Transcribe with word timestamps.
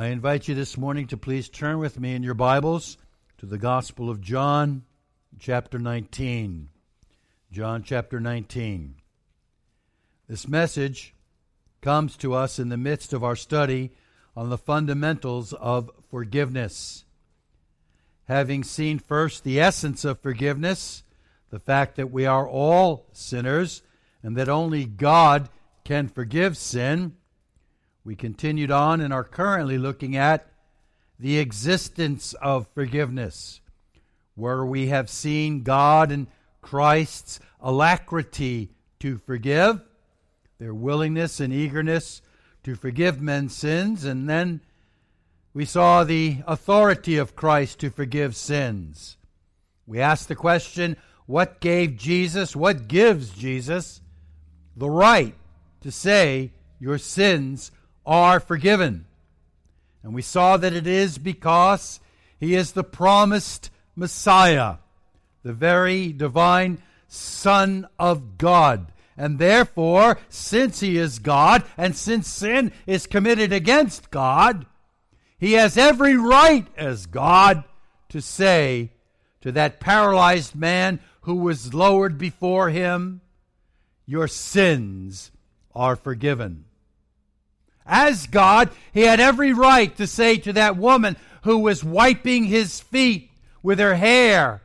I 0.00 0.06
invite 0.06 0.48
you 0.48 0.54
this 0.54 0.78
morning 0.78 1.08
to 1.08 1.18
please 1.18 1.50
turn 1.50 1.78
with 1.78 2.00
me 2.00 2.14
in 2.14 2.22
your 2.22 2.32
Bibles 2.32 2.96
to 3.36 3.44
the 3.44 3.58
Gospel 3.58 4.08
of 4.08 4.22
John, 4.22 4.84
chapter 5.38 5.78
19. 5.78 6.70
John 7.52 7.82
chapter 7.82 8.18
19. 8.18 8.94
This 10.26 10.48
message 10.48 11.14
comes 11.82 12.16
to 12.16 12.32
us 12.32 12.58
in 12.58 12.70
the 12.70 12.78
midst 12.78 13.12
of 13.12 13.22
our 13.22 13.36
study 13.36 13.90
on 14.34 14.48
the 14.48 14.56
fundamentals 14.56 15.52
of 15.52 15.90
forgiveness. 16.10 17.04
Having 18.24 18.64
seen 18.64 18.98
first 18.98 19.44
the 19.44 19.60
essence 19.60 20.06
of 20.06 20.18
forgiveness, 20.18 21.02
the 21.50 21.60
fact 21.60 21.96
that 21.96 22.10
we 22.10 22.24
are 22.24 22.48
all 22.48 23.04
sinners 23.12 23.82
and 24.22 24.34
that 24.38 24.48
only 24.48 24.86
God 24.86 25.50
can 25.84 26.08
forgive 26.08 26.56
sin, 26.56 27.16
we 28.04 28.16
continued 28.16 28.70
on 28.70 29.00
and 29.00 29.12
are 29.12 29.24
currently 29.24 29.78
looking 29.78 30.16
at 30.16 30.46
the 31.18 31.38
existence 31.38 32.32
of 32.34 32.66
forgiveness, 32.74 33.60
where 34.34 34.64
we 34.64 34.88
have 34.88 35.10
seen 35.10 35.62
God 35.62 36.10
and 36.10 36.26
Christ's 36.62 37.40
alacrity 37.60 38.70
to 39.00 39.18
forgive, 39.18 39.82
their 40.58 40.74
willingness 40.74 41.40
and 41.40 41.52
eagerness 41.52 42.22
to 42.62 42.74
forgive 42.74 43.20
men's 43.20 43.54
sins, 43.54 44.04
and 44.04 44.28
then 44.28 44.60
we 45.52 45.64
saw 45.64 46.04
the 46.04 46.38
authority 46.46 47.16
of 47.16 47.36
Christ 47.36 47.80
to 47.80 47.90
forgive 47.90 48.36
sins. 48.36 49.16
We 49.86 50.00
asked 50.00 50.28
the 50.28 50.36
question 50.36 50.96
what 51.26 51.60
gave 51.60 51.96
Jesus, 51.96 52.54
what 52.54 52.88
gives 52.88 53.30
Jesus 53.30 54.00
the 54.76 54.90
right 54.90 55.34
to 55.80 55.90
say 55.90 56.52
your 56.78 56.98
sins 56.98 57.70
are 58.06 58.40
forgiven. 58.40 59.06
And 60.02 60.14
we 60.14 60.22
saw 60.22 60.56
that 60.56 60.72
it 60.72 60.86
is 60.86 61.18
because 61.18 62.00
he 62.38 62.54
is 62.54 62.72
the 62.72 62.84
promised 62.84 63.70
Messiah, 63.94 64.76
the 65.42 65.52
very 65.52 66.12
divine 66.12 66.82
Son 67.06 67.86
of 67.98 68.38
God. 68.38 68.92
And 69.16 69.38
therefore, 69.38 70.18
since 70.30 70.80
he 70.80 70.96
is 70.96 71.18
God, 71.18 71.64
and 71.76 71.94
since 71.94 72.26
sin 72.26 72.72
is 72.86 73.06
committed 73.06 73.52
against 73.52 74.10
God, 74.10 74.64
he 75.38 75.52
has 75.52 75.76
every 75.76 76.16
right 76.16 76.66
as 76.76 77.06
God 77.06 77.64
to 78.08 78.22
say 78.22 78.92
to 79.42 79.52
that 79.52 79.80
paralyzed 79.80 80.54
man 80.54 81.00
who 81.22 81.36
was 81.36 81.74
lowered 81.74 82.16
before 82.16 82.70
him, 82.70 83.20
Your 84.06 84.28
sins 84.28 85.30
are 85.74 85.96
forgiven. 85.96 86.64
As 87.92 88.28
God, 88.28 88.70
he 88.94 89.00
had 89.00 89.18
every 89.18 89.52
right 89.52 89.94
to 89.96 90.06
say 90.06 90.36
to 90.38 90.52
that 90.52 90.76
woman 90.76 91.16
who 91.42 91.58
was 91.58 91.82
wiping 91.82 92.44
his 92.44 92.78
feet 92.78 93.32
with 93.64 93.80
her 93.80 93.96
hair, 93.96 94.62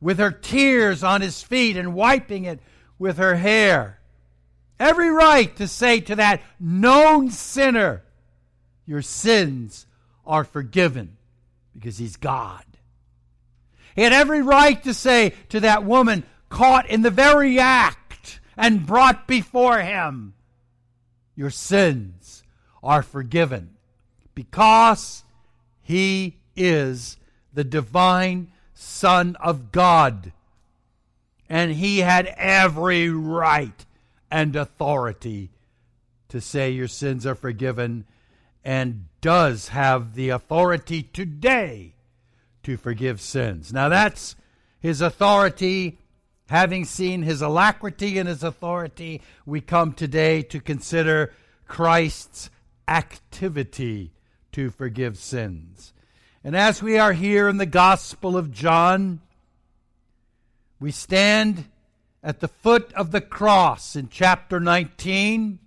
with 0.00 0.18
her 0.18 0.32
tears 0.32 1.04
on 1.04 1.20
his 1.20 1.40
feet 1.40 1.76
and 1.76 1.94
wiping 1.94 2.46
it 2.46 2.58
with 2.98 3.18
her 3.18 3.36
hair. 3.36 4.00
Every 4.80 5.08
right 5.08 5.54
to 5.56 5.68
say 5.68 6.00
to 6.00 6.16
that 6.16 6.42
known 6.58 7.30
sinner, 7.30 8.02
Your 8.86 9.02
sins 9.02 9.86
are 10.26 10.42
forgiven 10.42 11.16
because 11.74 11.96
he's 11.96 12.16
God. 12.16 12.64
He 13.94 14.02
had 14.02 14.12
every 14.12 14.42
right 14.42 14.82
to 14.82 14.94
say 14.94 15.32
to 15.50 15.60
that 15.60 15.84
woman 15.84 16.24
caught 16.48 16.90
in 16.90 17.02
the 17.02 17.10
very 17.12 17.60
act 17.60 18.40
and 18.56 18.84
brought 18.84 19.28
before 19.28 19.78
him, 19.78 20.34
Your 21.36 21.50
sins 21.50 22.17
are 22.82 23.02
forgiven 23.02 23.76
because 24.34 25.24
he 25.80 26.38
is 26.56 27.16
the 27.52 27.64
divine 27.64 28.48
Son 28.74 29.36
of 29.40 29.72
God. 29.72 30.32
And 31.48 31.72
he 31.72 32.00
had 32.00 32.26
every 32.36 33.08
right 33.08 33.86
and 34.30 34.54
authority 34.54 35.50
to 36.28 36.40
say 36.40 36.70
your 36.70 36.88
sins 36.88 37.26
are 37.26 37.34
forgiven 37.34 38.04
and 38.64 39.06
does 39.20 39.68
have 39.68 40.14
the 40.14 40.28
authority 40.28 41.02
today 41.02 41.94
to 42.62 42.76
forgive 42.76 43.20
sins. 43.20 43.72
Now 43.72 43.88
that's 43.88 44.36
his 44.78 45.00
authority. 45.00 45.98
Having 46.48 46.86
seen 46.86 47.22
his 47.22 47.42
alacrity 47.42 48.18
and 48.18 48.28
his 48.28 48.42
authority, 48.42 49.22
we 49.44 49.60
come 49.60 49.92
today 49.92 50.42
to 50.42 50.60
consider 50.60 51.32
Christ's 51.66 52.50
activity 52.88 54.12
to 54.52 54.70
forgive 54.70 55.16
sins. 55.18 55.92
And 56.42 56.56
as 56.56 56.82
we 56.82 56.98
are 56.98 57.12
here 57.12 57.48
in 57.48 57.58
the 57.58 57.66
Gospel 57.66 58.36
of 58.36 58.50
John, 58.50 59.20
we 60.80 60.90
stand 60.90 61.66
at 62.22 62.40
the 62.40 62.48
foot 62.48 62.92
of 62.94 63.10
the 63.10 63.20
cross 63.20 63.94
in 63.94 64.08
chapter 64.08 64.58
19, 64.58 65.58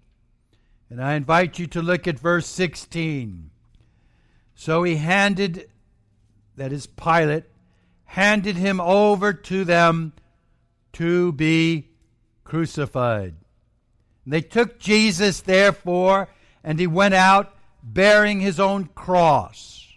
and 0.90 1.04
I 1.04 1.14
invite 1.14 1.60
you 1.60 1.68
to 1.68 1.82
look 1.82 2.08
at 2.08 2.20
verse 2.20 2.48
16. 2.48 3.50
So 4.56 4.84
he 4.84 4.98
handed, 4.98 5.70
that 6.56 6.74
is 6.74 6.88
Pilate, 6.88 7.46
handed 8.06 8.58
him 8.58 8.82
over 8.82 9.34
to 9.34 9.64
them 9.64 10.14
to 10.94 11.32
be 11.32 11.90
crucified. 12.44 13.36
And 14.26 14.34
they 14.34 14.42
took 14.42 14.80
Jesus, 14.80 15.42
therefore, 15.42 16.28
and 16.64 16.80
he 16.80 16.88
went 16.88 17.14
out 17.14 17.56
bearing 17.84 18.40
his 18.40 18.60
own 18.60 18.86
cross 18.86 19.88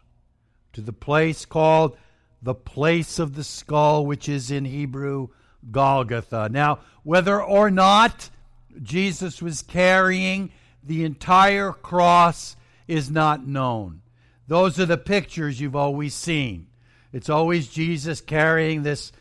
to 0.73 0.81
the 0.81 0.93
place 0.93 1.45
called 1.45 1.97
the 2.43 2.55
place 2.55 3.19
of 3.19 3.35
the 3.35 3.45
skull, 3.45 4.05
which 4.05 4.29
is 4.29 4.51
in 4.51 4.65
Hebrew 4.65 5.29
Golgotha. 5.71 6.49
Now, 6.51 6.81
whether 7.03 7.43
or 7.43 7.71
not 7.71 8.29
Jesus 8.83 9.41
was 9.41 9.63
carrying 9.63 10.53
the 10.83 11.05
entire 11.05 11.73
cross 11.73 12.57
is 12.87 13.11
not 13.11 13.47
known. 13.47 14.03
Those 14.47 14.79
are 14.79 14.87
the 14.87 14.99
pictures 14.99 15.61
you've 15.61 15.77
always 15.77 16.15
seen. 16.15 16.67
It's 17.13 17.31
always 17.31 17.69
Jesus 17.69 18.21
carrying 18.21 18.83
this 18.83 19.13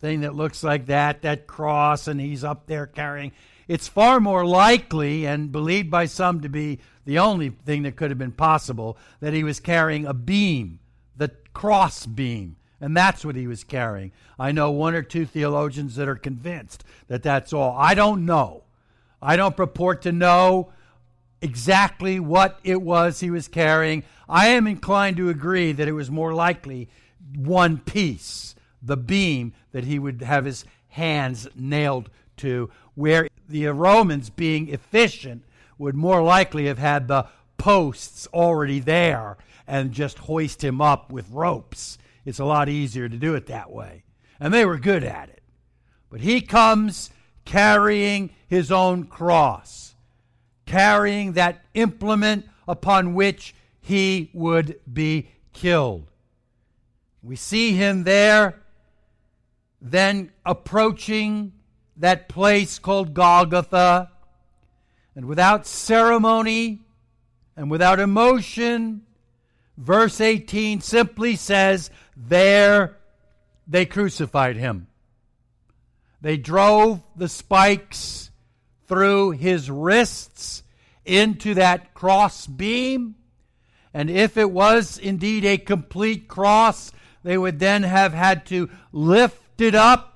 thing 0.00 0.22
that 0.22 0.34
looks 0.34 0.64
like 0.64 0.86
that, 0.86 1.22
that 1.22 1.46
cross, 1.46 2.08
and 2.08 2.20
he's 2.20 2.42
up 2.42 2.66
there 2.66 2.86
carrying. 2.86 3.32
It's 3.68 3.88
far 3.88 4.20
more 4.20 4.44
likely, 4.44 5.26
and 5.26 5.50
believed 5.50 5.90
by 5.90 6.06
some 6.06 6.40
to 6.40 6.48
be 6.48 6.80
the 7.04 7.18
only 7.18 7.50
thing 7.50 7.82
that 7.82 7.96
could 7.96 8.10
have 8.10 8.18
been 8.18 8.32
possible, 8.32 8.96
that 9.20 9.32
he 9.32 9.44
was 9.44 9.60
carrying 9.60 10.06
a 10.06 10.14
beam, 10.14 10.80
the 11.16 11.30
cross 11.52 12.06
beam. 12.06 12.56
And 12.80 12.96
that's 12.96 13.24
what 13.24 13.36
he 13.36 13.46
was 13.46 13.64
carrying. 13.64 14.12
I 14.38 14.52
know 14.52 14.70
one 14.70 14.94
or 14.94 15.02
two 15.02 15.24
theologians 15.24 15.96
that 15.96 16.08
are 16.08 16.16
convinced 16.16 16.84
that 17.08 17.22
that's 17.22 17.52
all. 17.52 17.74
I 17.78 17.94
don't 17.94 18.26
know. 18.26 18.64
I 19.22 19.36
don't 19.36 19.56
purport 19.56 20.02
to 20.02 20.12
know 20.12 20.72
exactly 21.40 22.20
what 22.20 22.58
it 22.64 22.82
was 22.82 23.20
he 23.20 23.30
was 23.30 23.48
carrying. 23.48 24.02
I 24.28 24.48
am 24.48 24.66
inclined 24.66 25.16
to 25.18 25.30
agree 25.30 25.72
that 25.72 25.88
it 25.88 25.92
was 25.92 26.10
more 26.10 26.34
likely 26.34 26.88
one 27.34 27.78
piece, 27.78 28.54
the 28.82 28.96
beam 28.96 29.54
that 29.72 29.84
he 29.84 29.98
would 29.98 30.22
have 30.22 30.44
his 30.44 30.64
hands 30.88 31.48
nailed 31.54 32.10
to, 32.38 32.70
where 32.94 33.28
the 33.48 33.66
Romans, 33.68 34.30
being 34.30 34.68
efficient, 34.68 35.44
would 35.78 35.94
more 35.94 36.22
likely 36.22 36.66
have 36.66 36.78
had 36.78 37.08
the 37.08 37.26
posts 37.56 38.26
already 38.32 38.80
there 38.80 39.36
and 39.66 39.92
just 39.92 40.18
hoist 40.18 40.62
him 40.62 40.80
up 40.80 41.10
with 41.10 41.30
ropes. 41.30 41.98
It's 42.24 42.38
a 42.38 42.44
lot 42.44 42.68
easier 42.68 43.08
to 43.08 43.16
do 43.16 43.34
it 43.34 43.46
that 43.46 43.70
way. 43.70 44.04
And 44.40 44.52
they 44.52 44.64
were 44.64 44.78
good 44.78 45.04
at 45.04 45.28
it. 45.28 45.42
But 46.10 46.20
he 46.20 46.40
comes 46.40 47.10
carrying 47.44 48.30
his 48.46 48.70
own 48.70 49.04
cross, 49.04 49.94
carrying 50.66 51.32
that 51.32 51.64
implement 51.74 52.46
upon 52.66 53.14
which 53.14 53.54
he 53.80 54.30
would 54.32 54.80
be 54.90 55.28
killed. 55.52 56.10
We 57.22 57.36
see 57.36 57.72
him 57.72 58.04
there, 58.04 58.60
then 59.80 60.30
approaching 60.44 61.52
that 61.96 62.28
place 62.28 62.78
called 62.78 63.14
Golgotha, 63.14 64.10
and 65.14 65.26
without 65.26 65.66
ceremony 65.66 66.80
and 67.56 67.70
without 67.70 68.00
emotion, 68.00 69.02
verse 69.76 70.20
18 70.20 70.80
simply 70.80 71.36
says, 71.36 71.90
There 72.16 72.96
they 73.66 73.86
crucified 73.86 74.56
him. 74.56 74.88
They 76.20 76.36
drove 76.36 77.02
the 77.16 77.28
spikes 77.28 78.30
through 78.86 79.32
his 79.32 79.70
wrists 79.70 80.62
into 81.04 81.54
that 81.54 81.94
cross 81.94 82.46
beam. 82.46 83.14
And 83.92 84.10
if 84.10 84.36
it 84.36 84.50
was 84.50 84.98
indeed 84.98 85.44
a 85.44 85.58
complete 85.58 86.26
cross, 86.26 86.92
they 87.22 87.38
would 87.38 87.58
then 87.58 87.84
have 87.84 88.12
had 88.12 88.46
to 88.46 88.68
lift 88.90 89.60
it 89.60 89.74
up 89.74 90.13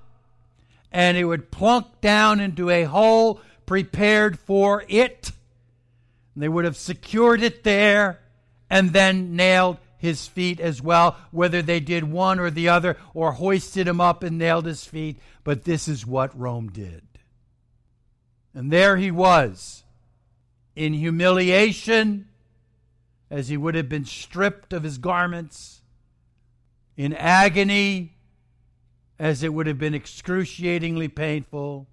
and 0.90 1.16
it 1.16 1.24
would 1.24 1.50
plunk 1.50 2.00
down 2.00 2.40
into 2.40 2.70
a 2.70 2.84
hole 2.84 3.40
prepared 3.66 4.38
for 4.38 4.84
it. 4.88 5.32
They 6.36 6.48
would 6.48 6.64
have 6.64 6.76
secured 6.76 7.42
it 7.42 7.64
there 7.64 8.20
and 8.70 8.92
then 8.92 9.36
nailed 9.36 9.78
his 9.98 10.28
feet 10.28 10.60
as 10.60 10.80
well, 10.80 11.16
whether 11.32 11.60
they 11.60 11.80
did 11.80 12.04
one 12.04 12.38
or 12.38 12.50
the 12.50 12.68
other, 12.68 12.96
or 13.12 13.32
hoisted 13.32 13.88
him 13.88 14.00
up 14.00 14.22
and 14.22 14.38
nailed 14.38 14.64
his 14.64 14.84
feet. 14.84 15.18
But 15.42 15.64
this 15.64 15.88
is 15.88 16.06
what 16.06 16.38
Rome 16.38 16.68
did. 16.68 17.02
And 18.54 18.70
there 18.70 18.96
he 18.96 19.10
was, 19.10 19.82
in 20.76 20.94
humiliation, 20.94 22.28
as 23.30 23.48
he 23.48 23.56
would 23.56 23.74
have 23.74 23.88
been 23.88 24.04
stripped 24.04 24.72
of 24.72 24.84
his 24.84 24.98
garments, 24.98 25.82
in 26.96 27.12
agony, 27.12 28.17
as 29.18 29.42
it 29.42 29.52
would 29.52 29.66
have 29.66 29.78
been 29.78 29.94
excruciatingly 29.94 31.08
painful. 31.08 31.86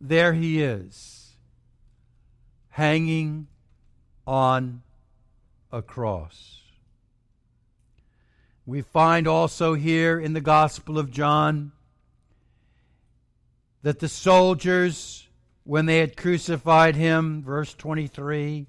There 0.00 0.32
he 0.32 0.62
is, 0.62 1.34
hanging 2.70 3.48
on 4.26 4.82
a 5.70 5.82
cross. 5.82 6.62
We 8.64 8.82
find 8.82 9.26
also 9.26 9.74
here 9.74 10.20
in 10.20 10.34
the 10.34 10.40
Gospel 10.40 10.98
of 10.98 11.10
John 11.10 11.72
that 13.82 13.98
the 13.98 14.08
soldiers, 14.08 15.26
when 15.64 15.86
they 15.86 15.98
had 15.98 16.16
crucified 16.16 16.94
him, 16.96 17.42
verse 17.42 17.74
23, 17.74 18.66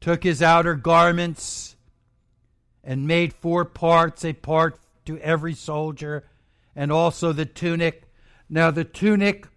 took 0.00 0.24
his 0.24 0.42
outer 0.42 0.74
garments 0.74 1.76
and 2.82 3.06
made 3.06 3.32
four 3.32 3.64
parts, 3.64 4.24
a 4.24 4.32
part 4.32 4.78
to 5.04 5.18
every 5.18 5.54
soldier, 5.54 6.24
and 6.76 6.92
also 6.92 7.32
the 7.32 7.46
tunic. 7.46 8.04
Now, 8.48 8.70
the 8.70 8.84
tunic 8.84 9.48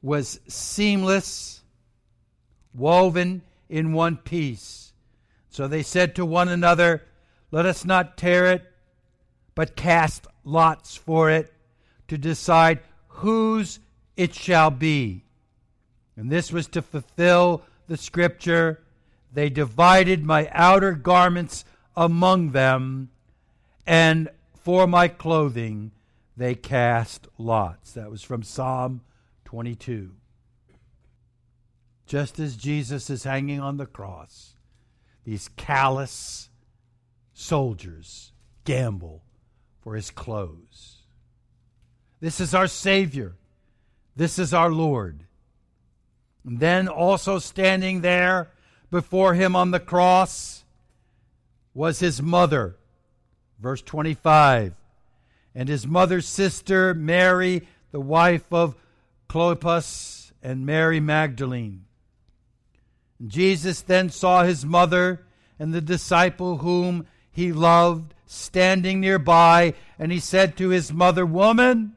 was 0.00 0.40
seamless, 0.48 1.62
woven 2.72 3.42
in 3.68 3.92
one 3.92 4.16
piece. 4.16 4.94
So 5.50 5.68
they 5.68 5.82
said 5.82 6.14
to 6.14 6.24
one 6.24 6.48
another, 6.48 7.02
Let 7.50 7.66
us 7.66 7.84
not 7.84 8.16
tear 8.16 8.46
it 8.46 8.72
but 9.54 9.76
cast 9.76 10.26
lots 10.44 10.96
for 10.96 11.30
it 11.30 11.52
to 12.08 12.18
decide 12.18 12.80
whose 13.08 13.80
it 14.16 14.34
shall 14.34 14.70
be. 14.70 15.24
And 16.16 16.30
this 16.30 16.52
was 16.52 16.68
to 16.68 16.82
fulfill 16.82 17.62
the 17.88 17.96
scripture 17.96 18.82
they 19.32 19.48
divided 19.48 20.24
my 20.24 20.48
outer 20.52 20.92
garments 20.92 21.64
among 21.96 22.50
them, 22.50 23.08
and 23.86 24.28
for 24.54 24.86
my 24.86 25.08
clothing 25.08 25.90
they 26.36 26.54
cast 26.54 27.28
lots. 27.38 27.92
That 27.92 28.10
was 28.10 28.22
from 28.22 28.42
Psalm 28.42 29.02
22. 29.44 30.12
Just 32.06 32.38
as 32.38 32.56
Jesus 32.56 33.10
is 33.10 33.24
hanging 33.24 33.60
on 33.60 33.76
the 33.76 33.86
cross, 33.86 34.54
these 35.24 35.48
callous 35.56 36.50
soldiers 37.32 38.32
gamble 38.64 39.22
for 39.80 39.94
his 39.94 40.10
clothes. 40.10 40.98
This 42.20 42.40
is 42.40 42.54
our 42.54 42.66
Savior. 42.66 43.34
This 44.14 44.38
is 44.38 44.54
our 44.54 44.70
Lord. 44.70 45.24
And 46.44 46.60
then 46.60 46.88
also 46.88 47.38
standing 47.38 48.00
there 48.00 48.50
before 48.90 49.34
him 49.34 49.56
on 49.56 49.70
the 49.70 49.80
cross 49.80 50.64
was 51.74 52.00
his 52.00 52.20
mother. 52.20 52.76
Verse 53.58 53.82
25. 53.82 54.74
And 55.54 55.68
his 55.68 55.86
mother's 55.86 56.26
sister, 56.26 56.94
Mary, 56.94 57.66
the 57.90 58.00
wife 58.00 58.52
of 58.52 58.74
Clopas, 59.28 60.32
and 60.42 60.66
Mary 60.66 61.00
Magdalene. 61.00 61.84
And 63.18 63.30
Jesus 63.30 63.82
then 63.82 64.10
saw 64.10 64.42
his 64.42 64.64
mother 64.64 65.24
and 65.58 65.72
the 65.72 65.80
disciple 65.80 66.58
whom 66.58 67.06
he 67.30 67.52
loved 67.52 68.14
standing 68.26 69.00
nearby, 69.00 69.74
and 69.98 70.10
he 70.10 70.18
said 70.18 70.56
to 70.56 70.70
his 70.70 70.92
mother, 70.92 71.24
Woman, 71.24 71.96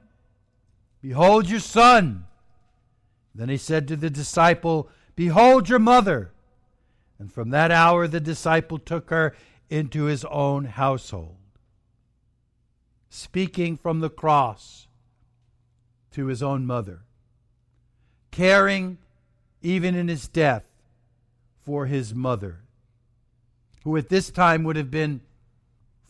behold 1.01 1.49
your 1.49 1.61
son. 1.61 2.25
Then 3.33 3.49
he 3.49 3.57
said 3.57 3.87
to 3.87 3.95
the 3.95 4.09
disciple, 4.09 4.89
Behold 5.15 5.69
your 5.69 5.79
mother. 5.79 6.31
And 7.17 7.31
from 7.31 7.49
that 7.51 7.71
hour 7.71 8.07
the 8.07 8.19
disciple 8.19 8.79
took 8.79 9.09
her 9.09 9.35
into 9.69 10.03
his 10.03 10.25
own 10.25 10.65
household. 10.65 11.37
Speaking 13.09 13.77
from 13.77 13.99
the 13.99 14.09
cross 14.09 14.87
to 16.11 16.27
his 16.27 16.43
own 16.43 16.65
mother, 16.65 17.01
caring 18.31 18.97
even 19.61 19.95
in 19.95 20.07
his 20.07 20.27
death 20.27 20.63
for 21.63 21.85
his 21.85 22.13
mother, 22.13 22.59
who 23.83 23.97
at 23.97 24.09
this 24.09 24.29
time 24.29 24.63
would 24.63 24.75
have 24.75 24.91
been 24.91 25.21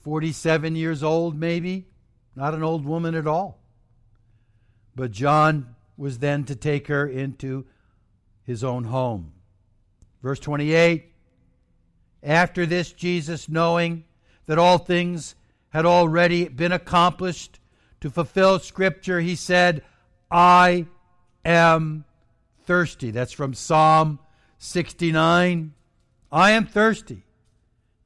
47 0.03 0.75
years 0.75 1.01
old, 1.01 1.36
maybe, 1.36 1.88
not 2.36 2.53
an 2.53 2.63
old 2.63 2.86
woman 2.86 3.15
at 3.15 3.27
all. 3.27 3.59
But 4.95 5.12
John 5.12 5.75
was 5.98 6.19
then 6.19 6.44
to 6.45 6.56
take 6.56 6.88
her 6.88 7.07
into 7.07 7.65
his 8.44 8.63
own 8.63 8.86
home. 8.86 9.31
Verse 10.21 10.39
28 10.39 11.12
After 12.24 12.65
this, 12.65 12.91
Jesus, 12.91 13.50
knowing 13.50 14.03
that 14.45 14.59
all 14.59 14.77
things 14.77 15.36
had 15.75 15.86
already 15.86 16.48
been 16.48 16.72
accomplished 16.72 17.60
to 18.00 18.10
fulfill 18.10 18.60
Scripture, 18.60 19.19
he 19.19 19.36
said, 19.36 19.83
I 20.31 20.86
am 21.44 22.06
thirsty. 22.63 23.12
That's 23.12 23.33
from 23.33 23.54
Psalm 23.54 24.19
69. 24.57 25.74
I 26.31 26.51
am 26.51 26.66
thirsty 26.66 27.24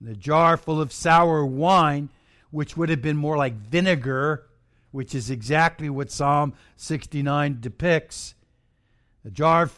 the 0.02 0.16
jar 0.16 0.58
full 0.58 0.82
of 0.82 0.92
sour 0.92 1.46
wine, 1.46 2.10
which 2.50 2.76
would 2.76 2.90
have 2.90 3.04
been 3.04 3.16
more 3.16 3.38
like 3.38 3.54
vinegar, 3.54 4.48
which 4.90 5.14
is 5.14 5.30
exactly 5.30 5.92
what 5.92 6.10
Psalm 6.10 6.56
69 6.76 7.60
depicts. 7.60 8.34
The 9.24 9.30
jar 9.30 9.70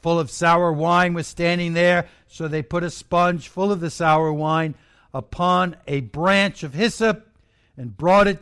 full 0.00 0.18
of 0.18 0.30
sour 0.30 0.72
wine 0.72 1.12
was 1.12 1.26
standing 1.26 1.74
there, 1.74 2.08
so 2.26 2.48
they 2.48 2.62
put 2.62 2.84
a 2.84 2.90
sponge 2.90 3.48
full 3.48 3.70
of 3.70 3.80
the 3.80 3.90
sour 3.90 4.32
wine 4.32 4.76
upon 5.12 5.76
a 5.86 6.00
branch 6.00 6.62
of 6.62 6.72
hyssop 6.72 7.28
and 7.76 7.96
brought 7.96 8.26
it 8.26 8.38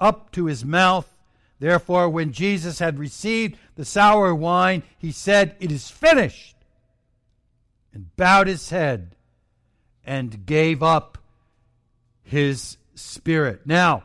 up 0.00 0.30
to 0.32 0.46
his 0.46 0.64
mouth. 0.64 1.10
Therefore, 1.58 2.08
when 2.08 2.32
Jesus 2.32 2.78
had 2.78 2.98
received 2.98 3.56
the 3.76 3.84
sour 3.84 4.34
wine, 4.34 4.82
he 4.98 5.10
said, 5.12 5.56
It 5.58 5.72
is 5.72 5.90
finished, 5.90 6.56
and 7.94 8.14
bowed 8.16 8.46
his 8.46 8.70
head 8.70 9.16
and 10.04 10.44
gave 10.46 10.82
up 10.82 11.18
his 12.22 12.76
spirit. 12.94 13.62
Now, 13.64 14.04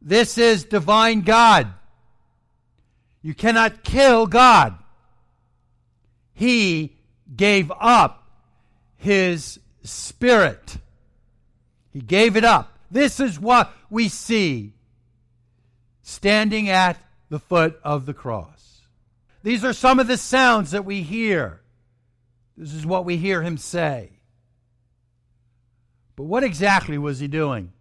this 0.00 0.38
is 0.38 0.64
divine 0.64 1.22
God. 1.22 1.72
You 3.22 3.34
cannot 3.34 3.82
kill 3.82 4.26
God. 4.26 4.78
He 6.32 6.96
gave 7.34 7.72
up 7.80 8.28
his 8.96 9.58
spirit. 9.82 10.78
He 11.92 12.00
gave 12.00 12.36
it 12.36 12.44
up. 12.44 12.77
This 12.90 13.20
is 13.20 13.38
what 13.38 13.72
we 13.90 14.08
see 14.08 14.74
standing 16.02 16.68
at 16.68 16.96
the 17.28 17.38
foot 17.38 17.78
of 17.84 18.06
the 18.06 18.14
cross. 18.14 18.80
These 19.42 19.64
are 19.64 19.72
some 19.72 19.98
of 19.98 20.06
the 20.06 20.16
sounds 20.16 20.70
that 20.70 20.84
we 20.84 21.02
hear. 21.02 21.60
This 22.56 22.74
is 22.74 22.84
what 22.84 23.04
we 23.04 23.16
hear 23.16 23.42
him 23.42 23.56
say. 23.56 24.12
But 26.16 26.24
what 26.24 26.42
exactly 26.42 26.98
was 26.98 27.20
he 27.20 27.28
doing? 27.28 27.72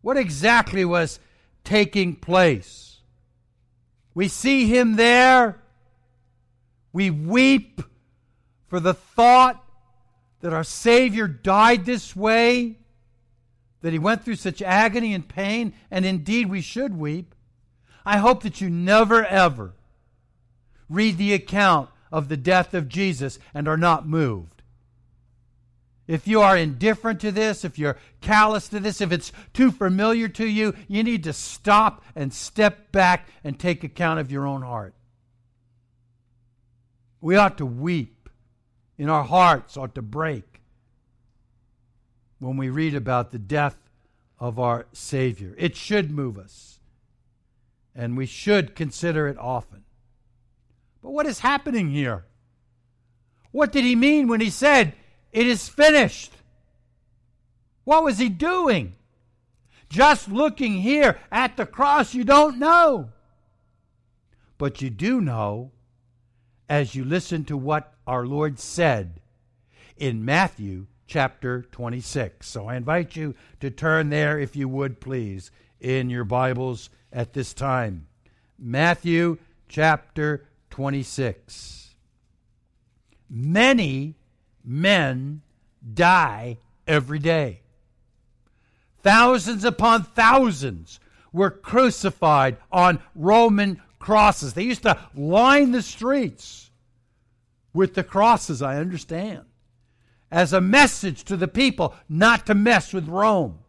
What 0.00 0.16
exactly 0.16 0.84
was 0.84 1.20
taking 1.62 2.16
place? 2.16 2.98
We 4.14 4.28
see 4.28 4.66
him 4.66 4.96
there. 4.96 5.60
We 6.92 7.10
weep 7.10 7.82
for 8.66 8.80
the 8.80 8.94
thought 8.94 9.62
that 10.40 10.52
our 10.52 10.64
Savior 10.64 11.28
died 11.28 11.84
this 11.84 12.16
way, 12.16 12.78
that 13.82 13.92
he 13.92 13.98
went 13.98 14.24
through 14.24 14.36
such 14.36 14.62
agony 14.62 15.14
and 15.14 15.28
pain, 15.28 15.72
and 15.90 16.04
indeed 16.04 16.48
we 16.48 16.60
should 16.60 16.96
weep. 16.96 17.34
I 18.04 18.18
hope 18.18 18.42
that 18.42 18.60
you 18.60 18.70
never, 18.70 19.24
ever 19.24 19.74
read 20.88 21.18
the 21.18 21.34
account 21.34 21.90
of 22.12 22.28
the 22.28 22.36
death 22.36 22.74
of 22.74 22.88
Jesus 22.88 23.38
and 23.52 23.68
are 23.68 23.76
not 23.76 24.08
moved. 24.08 24.62
If 26.06 26.28
you 26.28 26.40
are 26.40 26.56
indifferent 26.56 27.20
to 27.22 27.32
this, 27.32 27.64
if 27.64 27.78
you're 27.78 27.98
callous 28.20 28.68
to 28.68 28.78
this, 28.78 29.00
if 29.00 29.10
it's 29.10 29.32
too 29.52 29.72
familiar 29.72 30.28
to 30.28 30.46
you, 30.46 30.74
you 30.86 31.02
need 31.02 31.24
to 31.24 31.32
stop 31.32 32.04
and 32.14 32.32
step 32.32 32.92
back 32.92 33.28
and 33.42 33.58
take 33.58 33.82
account 33.82 34.20
of 34.20 34.30
your 34.30 34.46
own 34.46 34.62
heart. 34.62 34.94
We 37.20 37.34
ought 37.34 37.58
to 37.58 37.66
weep, 37.66 38.28
in 38.96 39.08
our 39.08 39.24
hearts 39.24 39.76
ought 39.76 39.96
to 39.96 40.02
break 40.02 40.55
when 42.38 42.56
we 42.56 42.68
read 42.68 42.94
about 42.94 43.30
the 43.30 43.38
death 43.38 43.76
of 44.38 44.58
our 44.58 44.86
Savior. 44.92 45.54
It 45.58 45.76
should 45.76 46.10
move 46.10 46.38
us, 46.38 46.78
and 47.94 48.16
we 48.16 48.26
should 48.26 48.74
consider 48.74 49.26
it 49.28 49.38
often. 49.38 49.84
But 51.02 51.12
what 51.12 51.26
is 51.26 51.40
happening 51.40 51.90
here? 51.90 52.24
What 53.52 53.72
did 53.72 53.84
he 53.84 53.96
mean 53.96 54.28
when 54.28 54.40
he 54.40 54.50
said, 54.50 54.94
It 55.32 55.46
is 55.46 55.68
finished. 55.68 56.32
What 57.84 58.04
was 58.04 58.18
he 58.18 58.28
doing? 58.28 58.94
Just 59.88 60.28
looking 60.28 60.82
here 60.82 61.20
at 61.30 61.56
the 61.56 61.64
cross, 61.64 62.12
you 62.12 62.24
don't 62.24 62.58
know. 62.58 63.10
But 64.58 64.82
you 64.82 64.90
do 64.90 65.20
know 65.20 65.70
as 66.68 66.94
you 66.94 67.04
listen 67.04 67.44
to 67.44 67.56
what 67.56 67.94
our 68.06 68.26
Lord 68.26 68.58
said 68.58 69.20
in 69.96 70.24
Matthew 70.24 70.86
chapter 71.06 71.62
26. 71.72 72.46
So 72.46 72.66
I 72.66 72.76
invite 72.76 73.16
you 73.16 73.34
to 73.60 73.70
turn 73.70 74.10
there, 74.10 74.38
if 74.38 74.56
you 74.56 74.68
would, 74.68 75.00
please, 75.00 75.50
in 75.80 76.10
your 76.10 76.24
Bibles 76.24 76.90
at 77.12 77.32
this 77.32 77.54
time. 77.54 78.06
Matthew 78.58 79.38
chapter 79.68 80.46
26. 80.70 81.94
Many 83.28 84.14
men 84.64 85.42
die 85.94 86.58
every 86.86 87.18
day. 87.18 87.60
Thousands 89.02 89.64
upon 89.64 90.02
thousands 90.02 90.98
were 91.32 91.50
crucified 91.50 92.56
on 92.72 93.00
Roman 93.14 93.80
crosses. 93.98 94.54
They 94.54 94.64
used 94.64 94.82
to 94.82 94.98
line 95.14 95.72
the 95.72 95.82
streets 95.82 96.70
with 97.72 97.94
the 97.94 98.02
crosses, 98.02 98.62
I 98.62 98.78
understand, 98.78 99.44
as 100.30 100.52
a 100.52 100.60
message 100.60 101.24
to 101.24 101.36
the 101.36 101.48
people 101.48 101.94
not 102.08 102.46
to 102.46 102.54
mess 102.54 102.92
with 102.92 103.08
Rome. 103.08 103.60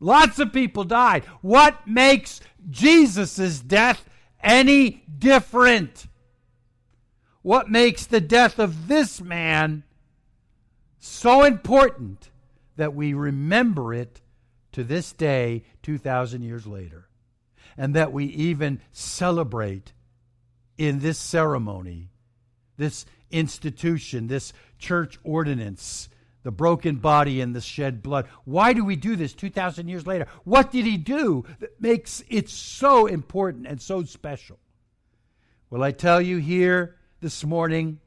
Lots 0.00 0.38
of 0.38 0.52
people 0.52 0.84
died. 0.84 1.24
What 1.42 1.86
makes 1.86 2.40
Jesus' 2.70 3.60
death 3.60 4.04
any 4.42 5.04
different? 5.18 6.06
What 7.42 7.70
makes 7.70 8.06
the 8.06 8.20
death 8.20 8.58
of 8.58 8.88
this 8.88 9.20
man 9.20 9.84
so 10.98 11.44
important 11.44 12.30
that 12.76 12.94
we 12.94 13.14
remember 13.14 13.94
it 13.94 14.20
to 14.72 14.82
this 14.82 15.12
day, 15.12 15.64
2,000 15.82 16.42
years 16.42 16.66
later? 16.66 17.08
And 17.76 17.94
that 17.94 18.12
we 18.12 18.26
even 18.26 18.80
celebrate 18.92 19.92
in 20.76 20.98
this 20.98 21.18
ceremony, 21.18 22.10
this 22.76 23.06
institution, 23.30 24.26
this 24.26 24.52
church 24.82 25.18
ordinance, 25.24 26.08
the 26.42 26.50
broken 26.50 26.96
body 26.96 27.40
and 27.40 27.54
the 27.54 27.60
shed 27.60 28.02
blood. 28.02 28.26
Why 28.44 28.72
do 28.72 28.84
we 28.84 28.96
do 28.96 29.16
this 29.16 29.32
2,000 29.32 29.88
years 29.88 30.06
later? 30.06 30.26
What 30.44 30.72
did 30.72 30.84
he 30.84 30.98
do 30.98 31.44
that 31.60 31.80
makes 31.80 32.22
it 32.28 32.50
so 32.50 33.06
important 33.06 33.66
and 33.66 33.80
so 33.80 34.02
special? 34.02 34.58
Well, 35.70 35.82
I 35.82 35.92
tell 35.92 36.20
you 36.20 36.38
here 36.38 36.96
this 37.20 37.44
morning, 37.44 38.00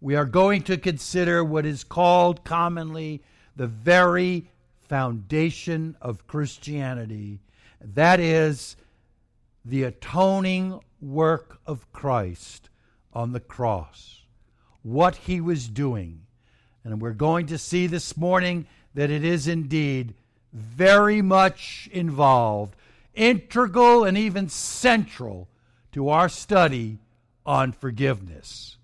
we 0.00 0.14
are 0.14 0.24
going 0.24 0.62
to 0.62 0.78
consider 0.78 1.44
what 1.44 1.66
is 1.66 1.84
called 1.84 2.44
commonly 2.44 3.22
the 3.56 3.66
very 3.66 4.48
foundation 4.88 5.96
of 6.00 6.26
Christianity. 6.26 7.40
That 7.80 8.20
is 8.20 8.76
the 9.64 9.82
atoning 9.82 10.80
work 11.00 11.58
of 11.66 11.92
Christ 11.92 12.70
on 13.12 13.32
the 13.32 13.40
cross, 13.40 14.21
what 14.82 15.16
he 15.16 15.40
was 15.40 15.68
doing 15.68 16.22
and 16.84 17.00
we're 17.00 17.12
going 17.12 17.46
to 17.46 17.58
see 17.58 17.86
this 17.86 18.16
morning 18.16 18.66
that 18.94 19.10
it 19.10 19.24
is 19.24 19.46
indeed 19.46 20.14
very 20.52 21.22
much 21.22 21.88
involved, 21.92 22.76
integral, 23.14 24.04
and 24.04 24.18
even 24.18 24.48
central 24.48 25.48
to 25.92 26.08
our 26.08 26.28
study 26.28 26.98
on 27.46 27.72
forgiveness. 27.72 28.76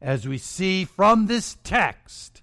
As 0.00 0.26
we 0.26 0.38
see 0.38 0.84
from 0.84 1.26
this 1.26 1.56
text, 1.64 2.42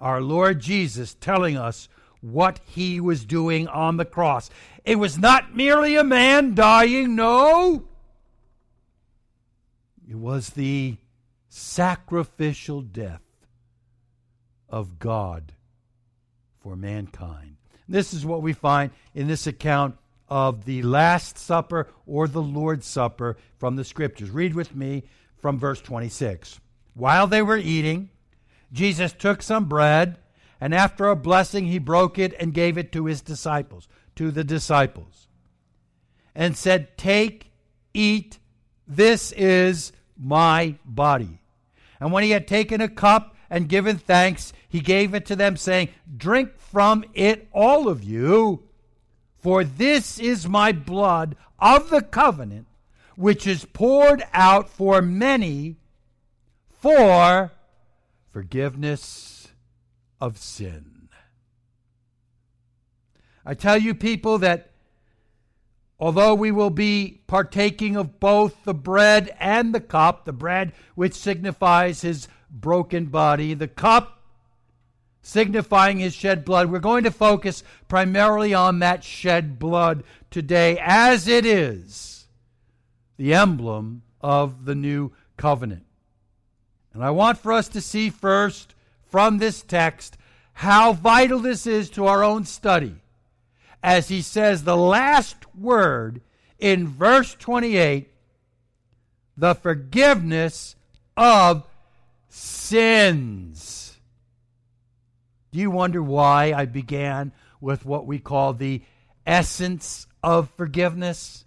our 0.00 0.20
Lord 0.20 0.60
Jesus 0.60 1.14
telling 1.14 1.56
us 1.56 1.88
what 2.20 2.60
he 2.64 3.00
was 3.00 3.24
doing 3.24 3.66
on 3.68 3.96
the 3.96 4.04
cross. 4.04 4.48
It 4.84 4.96
was 4.96 5.18
not 5.18 5.54
merely 5.54 5.96
a 5.96 6.04
man 6.04 6.54
dying, 6.54 7.16
no. 7.16 7.84
It 10.08 10.16
was 10.16 10.50
the 10.50 10.96
sacrificial 11.50 12.80
death 12.80 13.22
of 14.68 14.98
God 14.98 15.52
for 16.60 16.76
mankind. 16.76 17.56
This 17.88 18.14
is 18.14 18.24
what 18.24 18.40
we 18.40 18.52
find 18.52 18.92
in 19.14 19.26
this 19.26 19.48
account 19.48 19.96
of 20.28 20.64
the 20.64 20.82
Last 20.82 21.36
Supper 21.36 21.88
or 22.06 22.28
the 22.28 22.40
Lord's 22.40 22.86
Supper 22.86 23.36
from 23.58 23.74
the 23.74 23.84
Scriptures. 23.84 24.30
Read 24.30 24.54
with 24.54 24.76
me 24.76 25.02
from 25.38 25.58
verse 25.58 25.80
26. 25.80 26.60
While 26.94 27.26
they 27.26 27.42
were 27.42 27.56
eating, 27.56 28.10
Jesus 28.72 29.12
took 29.12 29.42
some 29.42 29.64
bread, 29.64 30.18
and 30.60 30.72
after 30.72 31.08
a 31.08 31.16
blessing, 31.16 31.66
he 31.66 31.80
broke 31.80 32.16
it 32.16 32.32
and 32.38 32.54
gave 32.54 32.78
it 32.78 32.92
to 32.92 33.06
his 33.06 33.22
disciples, 33.22 33.88
to 34.14 34.30
the 34.30 34.44
disciples, 34.44 35.26
and 36.32 36.56
said, 36.56 36.96
Take, 36.96 37.50
eat, 37.92 38.38
this 38.86 39.32
is 39.32 39.92
my 40.16 40.76
body. 40.84 41.39
And 42.00 42.12
when 42.12 42.24
he 42.24 42.30
had 42.30 42.48
taken 42.48 42.80
a 42.80 42.88
cup 42.88 43.36
and 43.50 43.68
given 43.68 43.98
thanks, 43.98 44.52
he 44.68 44.80
gave 44.80 45.14
it 45.14 45.26
to 45.26 45.36
them, 45.36 45.56
saying, 45.56 45.90
Drink 46.16 46.58
from 46.58 47.04
it, 47.14 47.48
all 47.52 47.88
of 47.88 48.02
you, 48.02 48.64
for 49.38 49.62
this 49.62 50.18
is 50.18 50.48
my 50.48 50.72
blood 50.72 51.36
of 51.58 51.90
the 51.90 52.02
covenant, 52.02 52.66
which 53.16 53.46
is 53.46 53.66
poured 53.66 54.22
out 54.32 54.68
for 54.70 55.02
many 55.02 55.76
for 56.68 57.52
forgiveness 58.30 59.48
of 60.20 60.38
sin. 60.38 61.08
I 63.44 63.54
tell 63.54 63.76
you, 63.76 63.94
people, 63.94 64.38
that 64.38 64.69
although 66.00 66.34
we 66.34 66.50
will 66.50 66.70
be 66.70 67.20
partaking 67.26 67.94
of 67.94 68.18
both 68.18 68.64
the 68.64 68.74
bread 68.74 69.34
and 69.38 69.74
the 69.74 69.80
cup, 69.80 70.24
the 70.24 70.32
bread 70.32 70.72
which 70.94 71.14
signifies 71.14 72.00
his 72.00 72.26
broken 72.50 73.06
body, 73.06 73.54
the 73.54 73.68
cup 73.68 74.20
signifying 75.22 75.98
his 75.98 76.14
shed 76.14 76.44
blood. 76.44 76.70
We're 76.70 76.78
going 76.78 77.04
to 77.04 77.10
focus 77.10 77.62
primarily 77.88 78.54
on 78.54 78.78
that 78.78 79.04
shed 79.04 79.58
blood 79.58 80.02
today, 80.30 80.78
as 80.80 81.28
it 81.28 81.44
is 81.44 82.26
the 83.16 83.34
emblem 83.34 84.02
of 84.20 84.64
the 84.64 84.74
new 84.74 85.12
covenant. 85.36 85.84
And 86.94 87.04
I 87.04 87.10
want 87.10 87.38
for 87.38 87.52
us 87.52 87.68
to 87.68 87.80
see 87.80 88.10
first 88.10 88.74
from 89.08 89.38
this 89.38 89.62
text 89.62 90.16
how 90.54 90.92
vital 90.92 91.38
this 91.38 91.66
is 91.66 91.90
to 91.90 92.06
our 92.06 92.24
own 92.24 92.44
study. 92.44 92.96
As 93.82 94.08
he 94.08 94.22
says, 94.22 94.64
the 94.64 94.76
last 94.76 95.36
word 95.54 96.20
in 96.58 96.86
verse 96.86 97.34
28 97.34 98.10
the 99.36 99.54
forgiveness 99.54 100.76
of 101.16 101.66
sins. 102.28 103.98
Do 105.50 105.58
you 105.58 105.70
wonder 105.70 106.02
why 106.02 106.52
I 106.52 106.66
began 106.66 107.32
with 107.60 107.84
what 107.84 108.06
we 108.06 108.18
call 108.18 108.52
the 108.52 108.82
essence 109.26 110.06
of 110.22 110.50
forgiveness? 110.56 111.44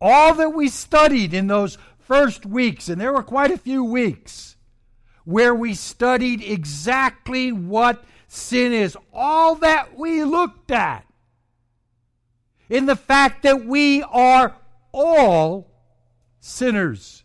All 0.00 0.34
that 0.34 0.54
we 0.54 0.68
studied 0.68 1.34
in 1.34 1.48
those 1.48 1.76
first 1.98 2.46
weeks, 2.46 2.88
and 2.88 3.00
there 3.00 3.12
were 3.12 3.22
quite 3.22 3.50
a 3.50 3.58
few 3.58 3.82
weeks, 3.82 4.56
where 5.24 5.54
we 5.54 5.74
studied 5.74 6.42
exactly 6.42 7.50
what 7.50 8.04
sin 8.28 8.72
is, 8.72 8.96
all 9.12 9.56
that 9.56 9.98
we 9.98 10.22
looked 10.22 10.70
at, 10.70 11.05
in 12.68 12.86
the 12.86 12.96
fact 12.96 13.42
that 13.42 13.64
we 13.64 14.02
are 14.02 14.56
all 14.92 15.70
sinners. 16.40 17.24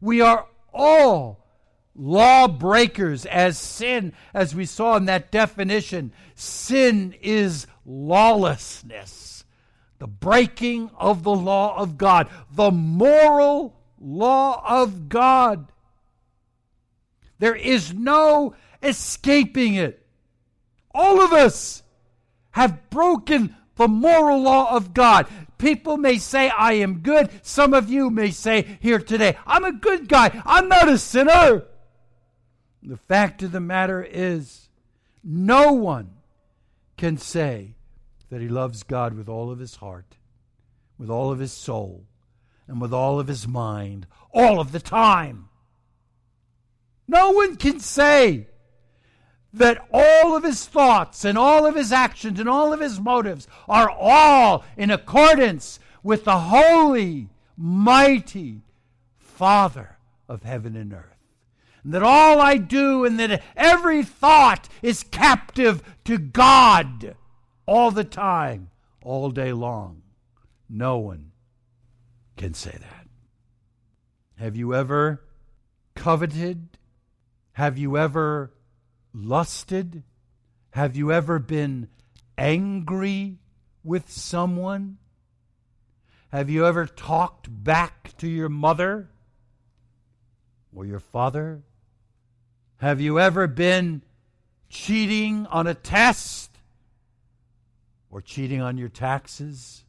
We 0.00 0.20
are 0.20 0.46
all 0.72 1.44
lawbreakers 1.94 3.24
as 3.26 3.58
sin, 3.58 4.12
as 4.34 4.54
we 4.54 4.66
saw 4.66 4.96
in 4.96 5.06
that 5.06 5.30
definition. 5.30 6.12
Sin 6.34 7.14
is 7.20 7.66
lawlessness, 7.84 9.44
the 9.98 10.06
breaking 10.06 10.90
of 10.96 11.22
the 11.22 11.34
law 11.34 11.76
of 11.78 11.96
God, 11.96 12.28
the 12.52 12.70
moral 12.70 13.80
law 13.98 14.62
of 14.66 15.08
God. 15.08 15.72
There 17.38 17.54
is 17.54 17.92
no 17.94 18.54
escaping 18.82 19.74
it. 19.74 20.06
All 20.94 21.20
of 21.20 21.32
us 21.32 21.82
have 22.52 22.88
broken 22.90 23.54
the 23.76 23.88
moral 23.88 24.42
law 24.42 24.74
of 24.74 24.92
God. 24.92 25.26
People 25.58 25.96
may 25.96 26.18
say, 26.18 26.50
I 26.50 26.74
am 26.74 26.98
good. 26.98 27.30
Some 27.42 27.72
of 27.72 27.88
you 27.88 28.10
may 28.10 28.30
say 28.30 28.78
here 28.80 28.98
today, 28.98 29.38
I'm 29.46 29.64
a 29.64 29.72
good 29.72 30.08
guy. 30.08 30.42
I'm 30.44 30.68
not 30.68 30.88
a 30.88 30.98
sinner. 30.98 31.64
The 32.82 32.96
fact 32.96 33.42
of 33.42 33.52
the 33.52 33.60
matter 33.60 34.02
is, 34.02 34.68
no 35.24 35.72
one 35.72 36.10
can 36.96 37.16
say 37.16 37.74
that 38.30 38.40
he 38.40 38.48
loves 38.48 38.82
God 38.82 39.14
with 39.14 39.28
all 39.28 39.50
of 39.50 39.58
his 39.58 39.76
heart, 39.76 40.16
with 40.98 41.10
all 41.10 41.30
of 41.30 41.38
his 41.38 41.52
soul, 41.52 42.04
and 42.68 42.80
with 42.80 42.92
all 42.92 43.18
of 43.18 43.28
his 43.28 43.46
mind, 43.46 44.06
all 44.32 44.60
of 44.60 44.72
the 44.72 44.80
time. 44.80 45.48
No 47.08 47.30
one 47.30 47.56
can 47.56 47.80
say 47.80 48.48
that 49.56 49.86
all 49.90 50.36
of 50.36 50.44
his 50.44 50.66
thoughts 50.66 51.24
and 51.24 51.38
all 51.38 51.64
of 51.64 51.74
his 51.74 51.90
actions 51.90 52.38
and 52.38 52.48
all 52.48 52.74
of 52.74 52.80
his 52.80 53.00
motives 53.00 53.48
are 53.68 53.90
all 53.90 54.64
in 54.76 54.90
accordance 54.90 55.80
with 56.02 56.24
the 56.24 56.38
holy, 56.38 57.28
mighty 57.56 58.60
Father 59.16 59.96
of 60.28 60.42
heaven 60.42 60.76
and 60.76 60.92
earth. 60.92 61.16
And 61.82 61.94
that 61.94 62.02
all 62.02 62.40
I 62.40 62.58
do 62.58 63.04
and 63.04 63.18
that 63.18 63.42
every 63.56 64.02
thought 64.02 64.68
is 64.82 65.02
captive 65.02 65.82
to 66.04 66.18
God 66.18 67.16
all 67.64 67.90
the 67.90 68.04
time, 68.04 68.68
all 69.02 69.30
day 69.30 69.52
long. 69.52 70.02
No 70.68 70.98
one 70.98 71.32
can 72.36 72.52
say 72.52 72.72
that. 72.78 73.06
Have 74.36 74.54
you 74.54 74.74
ever 74.74 75.22
coveted? 75.94 76.76
Have 77.52 77.78
you 77.78 77.96
ever 77.96 78.52
lusted? 79.16 80.02
Have 80.70 80.94
you 80.94 81.10
ever 81.10 81.38
been 81.38 81.88
angry 82.36 83.38
with 83.82 84.10
someone? 84.10 84.98
Have 86.30 86.50
you 86.50 86.66
ever 86.66 86.86
talked 86.86 87.48
back 87.48 88.16
to 88.18 88.28
your 88.28 88.48
mother 88.48 89.08
or 90.74 90.84
your 90.84 91.00
father? 91.00 91.62
Have 92.78 93.00
you 93.00 93.18
ever 93.18 93.46
been 93.46 94.02
cheating 94.68 95.46
on 95.46 95.66
a 95.66 95.74
test 95.74 96.50
or 98.10 98.20
cheating 98.20 98.60
on 98.60 98.76
your 98.76 98.90
taxes? 98.90 99.84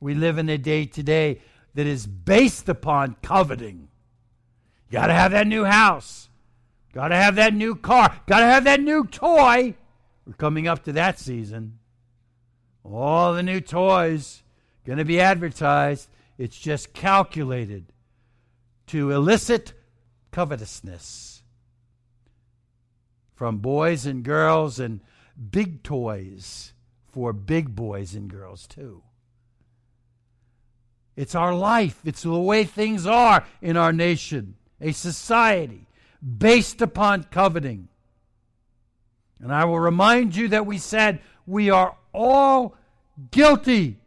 We 0.00 0.14
live 0.14 0.38
in 0.38 0.48
a 0.48 0.58
day 0.58 0.86
today 0.86 1.40
that 1.74 1.86
is 1.86 2.06
based 2.06 2.68
upon 2.68 3.16
coveting. 3.20 3.88
You 4.88 4.92
got 4.92 5.08
to 5.08 5.14
have 5.14 5.32
that 5.32 5.46
new 5.46 5.64
house. 5.64 6.27
Got 6.98 7.08
to 7.08 7.16
have 7.16 7.36
that 7.36 7.54
new 7.54 7.76
car. 7.76 8.12
Got 8.26 8.40
to 8.40 8.46
have 8.46 8.64
that 8.64 8.80
new 8.80 9.04
toy. 9.04 9.76
We're 10.26 10.32
coming 10.32 10.66
up 10.66 10.82
to 10.82 10.92
that 10.94 11.20
season. 11.20 11.78
All 12.82 13.34
the 13.34 13.42
new 13.44 13.60
toys 13.60 14.42
going 14.84 14.98
to 14.98 15.04
be 15.04 15.20
advertised. 15.20 16.08
It's 16.38 16.58
just 16.58 16.92
calculated 16.92 17.92
to 18.88 19.12
elicit 19.12 19.74
covetousness 20.32 21.44
from 23.36 23.58
boys 23.58 24.04
and 24.04 24.24
girls 24.24 24.80
and 24.80 24.98
big 25.52 25.84
toys 25.84 26.72
for 27.06 27.32
big 27.32 27.76
boys 27.76 28.16
and 28.16 28.28
girls 28.28 28.66
too. 28.66 29.04
It's 31.14 31.36
our 31.36 31.54
life. 31.54 32.00
It's 32.04 32.22
the 32.22 32.40
way 32.40 32.64
things 32.64 33.06
are 33.06 33.46
in 33.62 33.76
our 33.76 33.92
nation, 33.92 34.56
a 34.80 34.90
society 34.90 35.87
based 36.22 36.82
upon 36.82 37.24
coveting. 37.24 37.88
And 39.40 39.52
I 39.52 39.64
will 39.64 39.78
remind 39.78 40.34
you 40.34 40.48
that 40.48 40.66
we 40.66 40.78
said 40.78 41.20
we 41.46 41.70
are 41.70 41.96
all 42.12 42.76
guilty, 43.30 43.98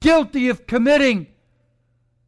guilty 0.00 0.48
of 0.48 0.66
committing 0.66 1.28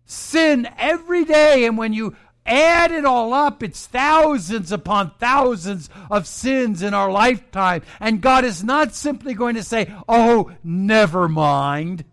sin 0.05 0.69
every 0.79 1.25
day. 1.25 1.65
And 1.65 1.77
when 1.77 1.93
you 1.93 2.17
add 2.47 2.93
it 2.93 3.05
all 3.05 3.35
up, 3.35 3.63
it's 3.63 3.87
thousands 3.87 4.73
upon 4.73 5.13
thousands 5.19 5.91
of 6.11 6.27
sins 6.27 6.83
in 6.83 6.95
our 6.95 7.11
lifetime. 7.11 7.83
And 8.01 8.21
God 8.21 8.45
is 8.45 8.65
not 8.65 8.95
simply 8.95 9.35
going 9.35 9.57
to 9.57 9.63
say, 9.63 9.93
oh, 10.09 10.53
never 10.63 11.29
mind. 11.29 12.05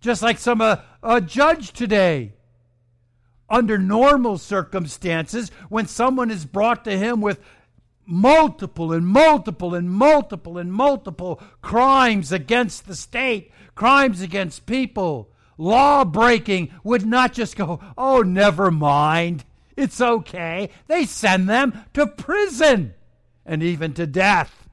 Just 0.00 0.22
like 0.22 0.38
some 0.38 0.60
uh, 0.60 0.76
a 1.02 1.20
judge 1.20 1.72
today 1.72 2.32
under 3.50 3.76
normal 3.76 4.38
circumstances, 4.38 5.50
when 5.68 5.86
someone 5.86 6.30
is 6.30 6.44
brought 6.44 6.84
to 6.84 6.96
him 6.96 7.20
with 7.20 7.40
multiple 8.06 8.92
and 8.92 9.06
multiple 9.06 9.74
and 9.74 9.90
multiple 9.90 10.58
and 10.58 10.72
multiple 10.72 11.40
crimes 11.60 12.32
against 12.32 12.86
the 12.86 12.94
state, 12.94 13.52
crimes 13.74 14.20
against 14.20 14.66
people, 14.66 15.30
law 15.58 16.04
breaking, 16.04 16.72
would 16.82 17.04
not 17.04 17.32
just 17.32 17.56
go, 17.56 17.80
oh, 17.98 18.22
never 18.22 18.70
mind, 18.70 19.44
it's 19.76 20.00
okay. 20.00 20.70
They 20.86 21.04
send 21.04 21.48
them 21.48 21.84
to 21.94 22.06
prison 22.06 22.94
and 23.44 23.62
even 23.62 23.94
to 23.94 24.06
death. 24.06 24.68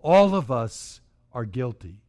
All 0.00 0.34
of 0.34 0.50
us 0.50 1.00
are 1.32 1.44
guilty. 1.44 2.02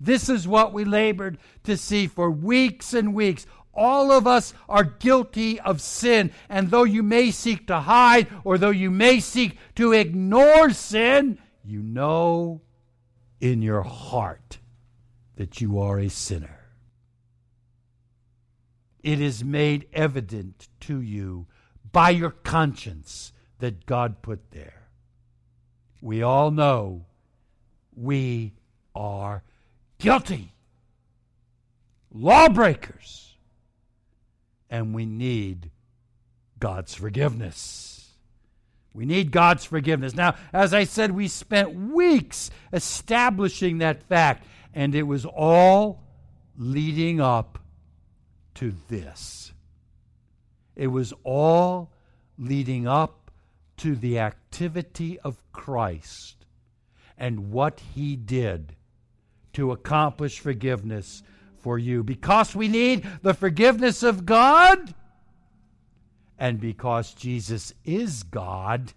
This 0.00 0.28
is 0.28 0.48
what 0.48 0.72
we 0.72 0.84
labored 0.84 1.38
to 1.64 1.76
see 1.76 2.06
for 2.06 2.30
weeks 2.30 2.94
and 2.94 3.14
weeks. 3.14 3.46
All 3.74 4.12
of 4.12 4.26
us 4.26 4.54
are 4.68 4.84
guilty 4.84 5.58
of 5.60 5.80
sin. 5.80 6.30
And 6.48 6.70
though 6.70 6.84
you 6.84 7.02
may 7.02 7.30
seek 7.30 7.66
to 7.66 7.80
hide 7.80 8.28
or 8.44 8.58
though 8.58 8.70
you 8.70 8.90
may 8.90 9.20
seek 9.20 9.58
to 9.74 9.92
ignore 9.92 10.70
sin, 10.70 11.38
you 11.64 11.82
know 11.82 12.62
in 13.40 13.62
your 13.62 13.82
heart 13.82 14.58
that 15.36 15.60
you 15.60 15.78
are 15.78 15.98
a 15.98 16.08
sinner. 16.08 16.60
It 19.02 19.20
is 19.20 19.44
made 19.44 19.86
evident 19.92 20.68
to 20.80 21.00
you 21.00 21.46
by 21.92 22.10
your 22.10 22.30
conscience 22.30 23.32
that 23.58 23.86
God 23.86 24.22
put 24.22 24.50
there. 24.50 24.88
We 26.00 26.22
all 26.22 26.50
know 26.50 27.06
we 27.94 28.54
are 28.94 29.42
guilty, 29.98 30.54
lawbreakers 32.12 33.33
and 34.70 34.94
we 34.94 35.06
need 35.06 35.70
God's 36.58 36.94
forgiveness. 36.94 38.10
We 38.92 39.06
need 39.06 39.32
God's 39.32 39.64
forgiveness. 39.64 40.14
Now, 40.14 40.36
as 40.52 40.72
I 40.72 40.84
said, 40.84 41.10
we 41.10 41.28
spent 41.28 41.74
weeks 41.74 42.50
establishing 42.72 43.78
that 43.78 44.04
fact, 44.04 44.46
and 44.72 44.94
it 44.94 45.02
was 45.02 45.24
all 45.26 46.00
leading 46.56 47.20
up 47.20 47.58
to 48.54 48.72
this. 48.88 49.52
It 50.76 50.86
was 50.88 51.12
all 51.24 51.92
leading 52.38 52.86
up 52.86 53.30
to 53.78 53.96
the 53.96 54.20
activity 54.20 55.18
of 55.20 55.42
Christ 55.52 56.46
and 57.18 57.50
what 57.50 57.80
he 57.94 58.16
did 58.16 58.76
to 59.54 59.72
accomplish 59.72 60.40
forgiveness 60.40 61.22
for 61.64 61.78
you 61.78 62.02
because 62.02 62.54
we 62.54 62.68
need 62.68 63.08
the 63.22 63.32
forgiveness 63.32 64.02
of 64.02 64.26
God 64.26 64.94
and 66.38 66.60
because 66.60 67.14
Jesus 67.14 67.72
is 67.86 68.22
God. 68.22 68.92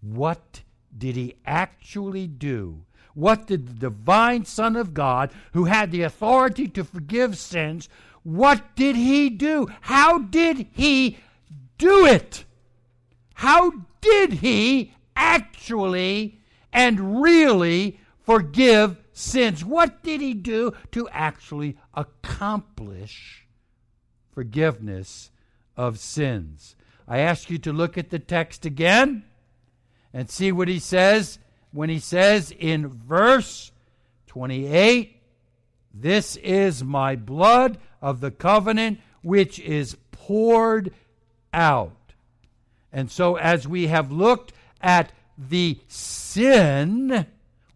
What 0.00 0.62
did 0.96 1.14
he 1.14 1.34
actually 1.44 2.26
do? 2.26 2.86
What 3.12 3.46
did 3.46 3.66
the 3.66 3.90
divine 3.90 4.46
Son 4.46 4.76
of 4.76 4.94
God, 4.94 5.30
who 5.52 5.66
had 5.66 5.90
the 5.90 6.02
authority 6.02 6.68
to 6.68 6.84
forgive 6.84 7.36
sins, 7.36 7.90
what 8.22 8.74
did 8.74 8.96
he 8.96 9.28
do? 9.28 9.68
How 9.82 10.20
did 10.20 10.68
he 10.72 11.18
do 11.76 12.06
it? 12.06 12.46
How 13.34 13.72
did 14.00 14.32
he 14.34 14.94
actually 15.14 16.40
and 16.72 17.20
really 17.20 18.00
forgive 18.24 18.96
sins. 19.18 19.64
What 19.64 20.02
did 20.02 20.20
he 20.20 20.34
do 20.34 20.72
to 20.92 21.08
actually 21.10 21.76
accomplish 21.94 23.46
forgiveness 24.32 25.30
of 25.76 25.98
sins? 25.98 26.76
I 27.06 27.18
ask 27.18 27.50
you 27.50 27.58
to 27.58 27.72
look 27.72 27.98
at 27.98 28.10
the 28.10 28.18
text 28.18 28.64
again 28.64 29.24
and 30.12 30.30
see 30.30 30.52
what 30.52 30.68
he 30.68 30.78
says 30.78 31.38
when 31.72 31.90
he 31.90 31.98
says 31.98 32.52
in 32.58 32.88
verse 32.88 33.72
28 34.26 35.20
This 35.92 36.36
is 36.36 36.84
my 36.84 37.16
blood 37.16 37.78
of 38.00 38.20
the 38.20 38.30
covenant 38.30 39.00
which 39.22 39.58
is 39.58 39.96
poured 40.12 40.92
out. 41.52 41.92
And 42.92 43.10
so, 43.10 43.36
as 43.36 43.66
we 43.66 43.88
have 43.88 44.12
looked 44.12 44.52
at 44.80 45.12
the 45.36 45.78
sin, 45.88 47.26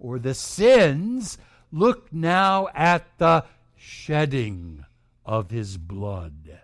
or 0.03 0.19
the 0.19 0.35
sins, 0.35 1.38
look 1.71 2.12
now 2.12 2.67
at 2.75 3.07
the 3.19 3.45
shedding 3.77 4.85
of 5.25 5.51
his 5.51 5.77
blood. 5.79 6.59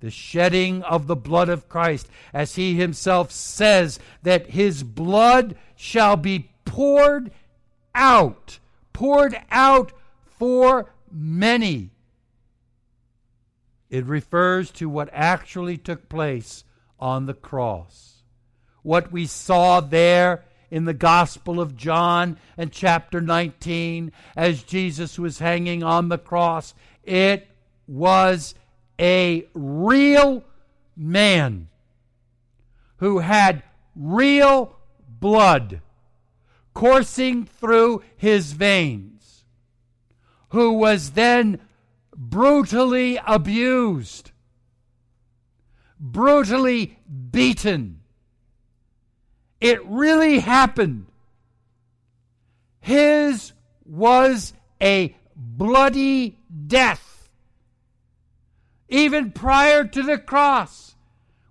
The 0.00 0.10
shedding 0.10 0.82
of 0.82 1.06
the 1.06 1.14
blood 1.14 1.50
of 1.50 1.68
Christ, 1.68 2.08
as 2.32 2.54
he 2.54 2.74
himself 2.74 3.30
says 3.30 3.98
that 4.22 4.48
his 4.48 4.82
blood 4.82 5.56
shall 5.76 6.16
be 6.16 6.50
poured 6.64 7.30
out, 7.94 8.58
poured 8.94 9.36
out 9.50 9.92
for 10.24 10.90
many. 11.12 11.90
It 13.90 14.06
refers 14.06 14.70
to 14.72 14.88
what 14.88 15.10
actually 15.12 15.76
took 15.76 16.08
place 16.08 16.64
on 16.98 17.26
the 17.26 17.34
cross. 17.34 18.22
What 18.82 19.12
we 19.12 19.26
saw 19.26 19.80
there 19.80 20.44
in 20.70 20.84
the 20.84 20.94
Gospel 20.94 21.60
of 21.60 21.76
John 21.76 22.38
and 22.56 22.72
chapter 22.72 23.20
19 23.20 24.12
as 24.36 24.62
Jesus 24.62 25.18
was 25.18 25.38
hanging 25.38 25.82
on 25.82 26.08
the 26.08 26.18
cross. 26.18 26.74
It 27.02 27.48
was 27.86 28.54
a 29.00 29.46
real 29.54 30.44
man 30.96 31.68
who 32.96 33.18
had 33.18 33.62
real 33.94 34.76
blood 35.08 35.80
coursing 36.72 37.44
through 37.44 38.02
his 38.16 38.52
veins, 38.52 39.44
who 40.50 40.72
was 40.72 41.12
then 41.12 41.60
brutally 42.16 43.18
abused, 43.26 44.32
brutally 45.98 46.98
beaten. 47.30 48.00
It 49.60 49.84
really 49.86 50.40
happened. 50.40 51.06
His 52.80 53.52
was 53.84 54.52
a 54.80 55.16
bloody 55.34 56.38
death. 56.66 57.28
Even 58.88 59.32
prior 59.32 59.84
to 59.84 60.02
the 60.02 60.18
cross, 60.18 60.94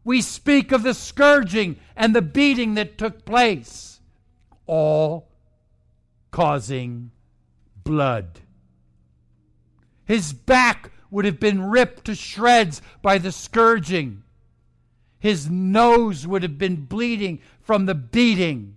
we 0.03 0.21
speak 0.21 0.71
of 0.71 0.83
the 0.83 0.93
scourging 0.93 1.77
and 1.95 2.15
the 2.15 2.21
beating 2.21 2.75
that 2.75 2.97
took 2.97 3.25
place, 3.25 3.99
all 4.65 5.29
causing 6.31 7.11
blood. 7.83 8.41
His 10.05 10.33
back 10.33 10.91
would 11.09 11.25
have 11.25 11.39
been 11.39 11.61
ripped 11.63 12.05
to 12.05 12.15
shreds 12.15 12.81
by 13.01 13.17
the 13.17 13.31
scourging. 13.31 14.22
His 15.23 15.49
nose 15.49 16.27
would 16.27 16.43
have 16.43 16.57
been 16.57 16.85
bleeding 16.85 17.39
from 17.61 17.85
the 17.85 17.95
beating. 17.95 18.75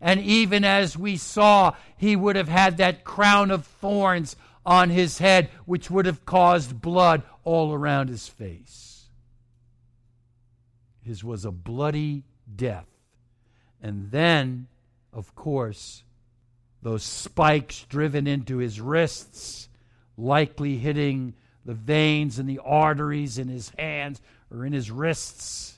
And 0.00 0.18
even 0.18 0.64
as 0.64 0.98
we 0.98 1.16
saw, 1.16 1.76
he 1.96 2.16
would 2.16 2.34
have 2.34 2.48
had 2.48 2.78
that 2.78 3.04
crown 3.04 3.52
of 3.52 3.64
thorns 3.64 4.34
on 4.66 4.90
his 4.90 5.18
head, 5.18 5.48
which 5.64 5.88
would 5.88 6.04
have 6.06 6.26
caused 6.26 6.80
blood 6.80 7.22
all 7.44 7.72
around 7.72 8.08
his 8.08 8.26
face. 8.26 9.04
His 11.04 11.22
was 11.22 11.44
a 11.44 11.52
bloody 11.52 12.24
death. 12.52 12.88
And 13.80 14.10
then, 14.10 14.66
of 15.12 15.36
course, 15.36 16.02
those 16.82 17.04
spikes 17.04 17.86
driven 17.88 18.26
into 18.26 18.56
his 18.56 18.80
wrists, 18.80 19.68
likely 20.16 20.78
hitting 20.78 21.34
the 21.64 21.74
veins 21.74 22.40
and 22.40 22.48
the 22.48 22.58
arteries 22.64 23.38
in 23.38 23.46
his 23.46 23.70
hands 23.78 24.20
or 24.50 24.66
in 24.66 24.72
his 24.72 24.90
wrists, 24.90 25.75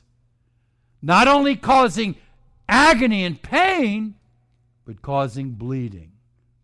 not 1.00 1.28
only 1.28 1.56
causing 1.56 2.16
agony 2.68 3.24
and 3.24 3.40
pain, 3.40 4.14
but 4.84 5.02
causing 5.02 5.50
bleeding 5.50 6.12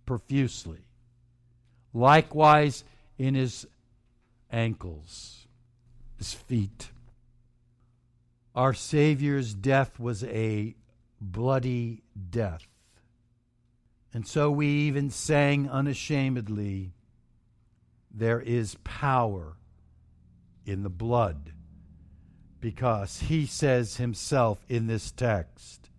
profusely. 0.06 0.86
Likewise 1.92 2.84
in 3.18 3.34
his 3.34 3.66
ankles, 4.50 5.46
his 6.18 6.32
feet. 6.32 6.90
Our 8.54 8.72
Savior's 8.72 9.54
death 9.54 9.98
was 9.98 10.22
a 10.24 10.74
bloody 11.20 12.02
death. 12.30 12.66
And 14.12 14.26
so 14.26 14.50
we 14.50 14.68
even 14.68 15.10
sang 15.10 15.68
unashamedly, 15.68 16.92
There 18.12 18.40
is 18.40 18.76
power 18.84 19.56
in 20.64 20.84
the 20.84 20.90
blood, 20.90 21.53
because 22.64 23.20
he 23.20 23.44
says 23.44 23.98
himself 23.98 24.64
in 24.70 24.86
this 24.86 25.10
text 25.10 25.90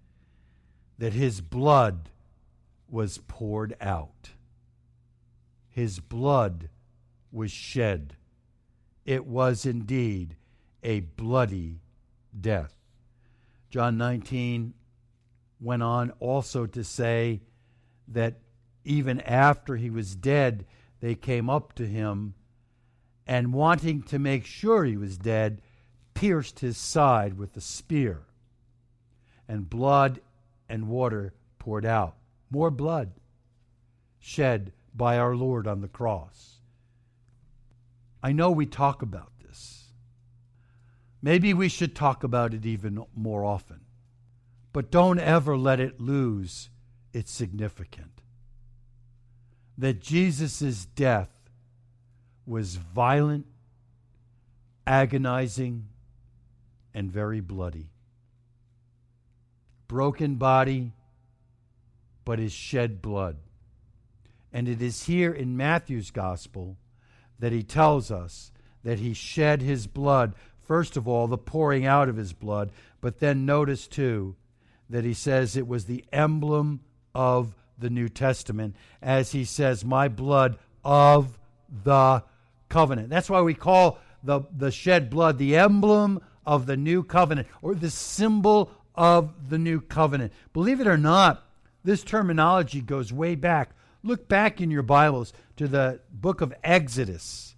that 0.97 1.13
his 1.13 1.39
blood 1.39 2.10
was 2.89 3.19
poured 3.28 3.75
out. 3.80 4.32
His 5.69 5.99
blood 5.99 6.69
was 7.32 7.51
shed. 7.51 8.15
It 9.06 9.28
was 9.28 9.67
indeed 9.67 10.38
a 10.82 11.01
bloody 11.01 11.82
death. 12.41 12.73
John 13.69 13.99
19 13.99 14.73
went 15.62 15.84
on 15.84 16.13
also 16.19 16.65
to 16.65 16.84
say 16.84 17.41
that 18.08 18.39
even 18.84 19.21
after 19.21 19.75
he 19.75 19.91
was 19.91 20.15
dead, 20.15 20.65
they 20.99 21.13
came 21.13 21.47
up 21.47 21.73
to 21.73 21.86
him 21.86 22.34
and, 23.28 23.54
wanting 23.54 24.01
to 24.01 24.17
make 24.17 24.47
sure 24.47 24.84
he 24.84 24.97
was 24.97 25.19
dead, 25.19 25.62
pierced 26.15 26.62
his 26.62 26.78
side 26.78 27.38
with 27.38 27.56
a 27.56 27.62
spear, 27.62 28.23
and 29.47 29.69
blood 29.69 30.19
and 30.67 30.88
water 30.88 31.34
poured 31.60 31.86
out 31.86 32.15
more 32.49 32.71
blood 32.71 33.12
shed 34.19 34.71
by 34.95 35.17
our 35.17 35.36
Lord 35.36 35.67
on 35.67 35.82
the 35.82 35.88
cross. 35.88 36.56
I 38.23 38.32
know 38.32 38.49
we 38.49 38.65
talk 38.65 39.01
about 39.01 39.32
this. 39.45 39.89
Maybe 41.21 41.54
we 41.54 41.69
should 41.69 41.95
talk 41.95 42.23
about 42.23 42.54
it 42.54 42.65
even 42.65 43.04
more 43.13 43.43
often. 43.43 43.82
But 44.73 44.89
don't 44.91 45.19
ever 45.19 45.58
let 45.58 45.80
it 45.80 46.01
lose 46.01 46.69
its 47.13 47.32
significance. 47.32 48.10
That 49.78 50.01
Jesus' 50.01 50.86
death 50.86 51.30
was 52.45 52.78
violent, 52.78 53.45
agonizing, 54.88 55.88
and 56.95 57.12
very 57.12 57.41
bloody. 57.41 57.89
Broken 59.88 60.36
body, 60.36 60.93
but 62.23 62.39
his 62.39 62.53
shed 62.53 63.01
blood. 63.01 63.36
And 64.53 64.69
it 64.69 64.81
is 64.81 65.03
here 65.03 65.34
in 65.34 65.58
Matthew's 65.58 66.10
gospel 66.10 66.77
that 67.38 67.51
he 67.51 67.62
tells 67.62 68.10
us 68.10 68.51
that 68.84 68.99
he 68.99 69.13
shed 69.13 69.62
his 69.62 69.88
blood, 69.88 70.34
first 70.62 70.95
of 70.95 71.05
all, 71.05 71.27
the 71.27 71.38
pouring 71.38 71.86
out 71.86 72.08
of 72.08 72.15
his 72.15 72.31
blood, 72.31 72.71
but 73.01 73.19
then 73.19 73.45
notice 73.45 73.88
too 73.88 74.38
that 74.89 75.03
he 75.03 75.13
says 75.13 75.58
it 75.58 75.67
was 75.67 75.86
the 75.86 76.05
emblem 76.13 76.79
of 77.13 77.53
the 77.77 77.89
New 77.89 78.08
Testament, 78.08 78.75
as 79.01 79.34
he 79.34 79.43
says, 79.43 79.84
My 79.84 80.08
blood 80.08 80.58
of 80.84 81.38
the 81.84 82.23
covenant. 82.69 83.10
That's 83.10 83.29
why 83.29 83.41
we 83.41 83.53
call 83.53 83.99
the, 84.23 84.41
the 84.55 84.71
shed 84.71 85.10
blood 85.10 85.38
the 85.38 85.58
emblem 85.58 86.21
of 86.45 86.65
the 86.65 86.77
new 86.77 87.03
covenant 87.03 87.47
or 87.62 87.75
the 87.75 87.89
symbol 87.89 88.71
of 88.93 89.49
the 89.49 89.58
new 89.58 89.81
covenant. 89.81 90.34
Believe 90.53 90.79
it 90.79 90.88
or 90.88 90.97
not, 90.97 91.43
this 91.84 92.03
terminology 92.03 92.81
goes 92.81 93.13
way 93.13 93.36
back. 93.36 93.71
Look 94.03 94.27
back 94.27 94.62
in 94.62 94.71
your 94.71 94.84
Bibles 94.84 95.34
to 95.58 95.67
the 95.67 95.99
book 96.12 96.41
of 96.41 96.53
Exodus. 96.63 97.55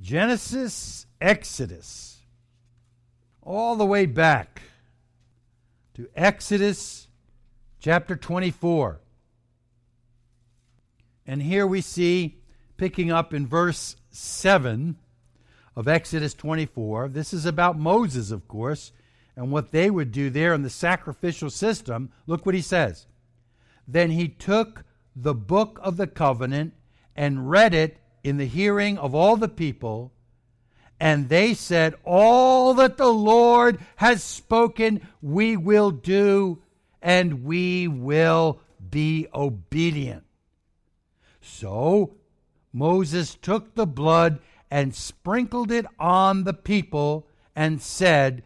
Genesis, 0.00 1.06
Exodus. 1.20 2.18
All 3.42 3.76
the 3.76 3.86
way 3.86 4.06
back 4.06 4.62
to 5.94 6.08
Exodus 6.14 7.08
chapter 7.80 8.16
24. 8.16 9.00
And 11.26 11.42
here 11.42 11.66
we 11.66 11.80
see, 11.80 12.38
picking 12.76 13.12
up 13.12 13.32
in 13.32 13.46
verse 13.46 13.96
7 14.10 14.96
of 15.74 15.88
Exodus 15.88 16.34
24, 16.34 17.08
this 17.08 17.32
is 17.32 17.46
about 17.46 17.78
Moses, 17.78 18.30
of 18.30 18.46
course, 18.46 18.92
and 19.36 19.50
what 19.50 19.70
they 19.70 19.90
would 19.90 20.12
do 20.12 20.28
there 20.28 20.52
in 20.52 20.62
the 20.62 20.70
sacrificial 20.70 21.50
system. 21.50 22.10
Look 22.26 22.44
what 22.44 22.54
he 22.54 22.60
says. 22.60 23.06
Then 23.88 24.10
he 24.10 24.28
took 24.28 24.84
the 25.16 25.34
book 25.34 25.78
of 25.82 25.96
the 25.96 26.06
covenant 26.06 26.74
and 27.16 27.50
read 27.50 27.74
it 27.74 27.98
in 28.22 28.36
the 28.36 28.46
hearing 28.46 28.98
of 28.98 29.14
all 29.14 29.36
the 29.36 29.48
people. 29.48 30.12
And 31.00 31.28
they 31.28 31.54
said, 31.54 31.94
All 32.04 32.74
that 32.74 32.96
the 32.96 33.12
Lord 33.12 33.80
has 33.96 34.22
spoken, 34.22 35.06
we 35.20 35.56
will 35.56 35.90
do, 35.90 36.62
and 37.00 37.44
we 37.44 37.88
will 37.88 38.60
be 38.90 39.26
obedient. 39.34 40.24
So 41.40 42.14
Moses 42.72 43.34
took 43.34 43.74
the 43.74 43.86
blood 43.86 44.38
and 44.72 44.94
sprinkled 44.94 45.70
it 45.70 45.84
on 45.98 46.44
the 46.44 46.54
people 46.54 47.26
and 47.54 47.82
said, 47.82 48.42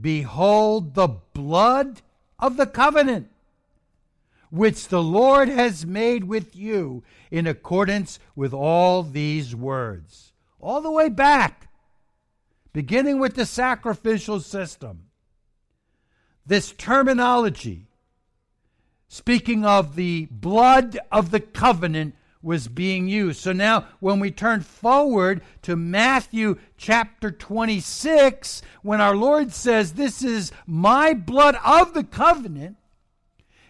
Behold 0.00 0.94
the 0.94 1.18
blood 1.34 2.00
of 2.38 2.56
the 2.56 2.66
covenant 2.66 3.28
which 4.48 4.88
the 4.88 5.02
Lord 5.02 5.50
has 5.50 5.84
made 5.84 6.24
with 6.24 6.56
you 6.56 7.02
in 7.30 7.46
accordance 7.46 8.18
with 8.34 8.54
all 8.54 9.02
these 9.02 9.54
words. 9.54 10.32
All 10.60 10.80
the 10.80 10.90
way 10.90 11.10
back, 11.10 11.68
beginning 12.72 13.18
with 13.18 13.34
the 13.34 13.44
sacrificial 13.44 14.40
system. 14.40 15.02
This 16.46 16.72
terminology, 16.72 17.88
speaking 19.08 19.66
of 19.66 19.94
the 19.94 20.26
blood 20.30 20.98
of 21.12 21.32
the 21.32 21.40
covenant, 21.40 22.14
was 22.46 22.68
being 22.68 23.08
used. 23.08 23.40
So 23.40 23.52
now, 23.52 23.88
when 23.98 24.20
we 24.20 24.30
turn 24.30 24.60
forward 24.60 25.42
to 25.62 25.74
Matthew 25.74 26.58
chapter 26.76 27.32
26, 27.32 28.62
when 28.82 29.00
our 29.00 29.16
Lord 29.16 29.52
says, 29.52 29.94
This 29.94 30.22
is 30.22 30.52
my 30.64 31.12
blood 31.12 31.58
of 31.64 31.92
the 31.92 32.04
covenant, 32.04 32.76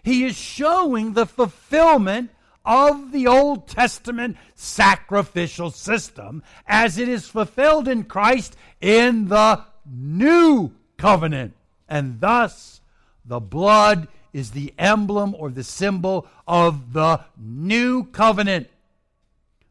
he 0.03 0.25
is 0.25 0.37
showing 0.37 1.15
the 1.15 1.25
fulfillment 1.25 2.31
of 2.67 3.13
the 3.13 3.27
Old 3.27 3.67
Testament 3.67 4.37
sacrificial 4.55 5.71
system 5.71 6.43
as 6.67 6.99
it 6.99 7.09
is 7.09 7.27
fulfilled 7.27 7.89
in 7.89 8.05
Christ 8.05 8.57
in 8.81 9.29
the 9.29 9.65
new 9.91 10.73
covenant 10.99 11.55
And 11.89 12.21
thus, 12.21 12.81
the 13.25 13.41
blood 13.41 14.09
is 14.37 14.51
the 14.51 14.75
emblem 14.79 15.35
or 15.39 15.51
the 15.51 15.65
symbol 15.65 16.27
of 16.47 16.93
the 16.93 17.19
new 17.39 18.05
covenant. 18.05 18.69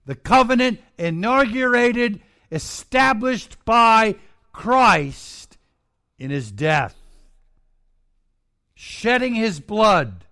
The 0.07 0.15
covenant 0.15 0.79
inaugurated, 0.97 2.19
established 2.51 3.63
by 3.63 4.15
Christ 4.51 5.59
in 6.17 6.31
his 6.31 6.51
death. 6.51 6.95
Shedding 8.73 9.35
his 9.35 9.59
blood, 9.59 10.25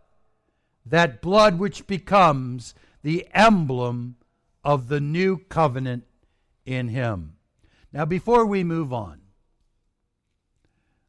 that 0.84 1.22
blood 1.22 1.60
which 1.60 1.86
becomes 1.86 2.74
the 3.04 3.28
emblem 3.36 4.16
of 4.64 4.88
the 4.88 5.00
new 5.00 5.38
covenant 5.48 6.06
in 6.66 6.88
him. 6.88 7.36
Now, 7.92 8.06
before 8.06 8.48
we 8.48 8.64
move 8.64 8.92
on, 8.92 9.22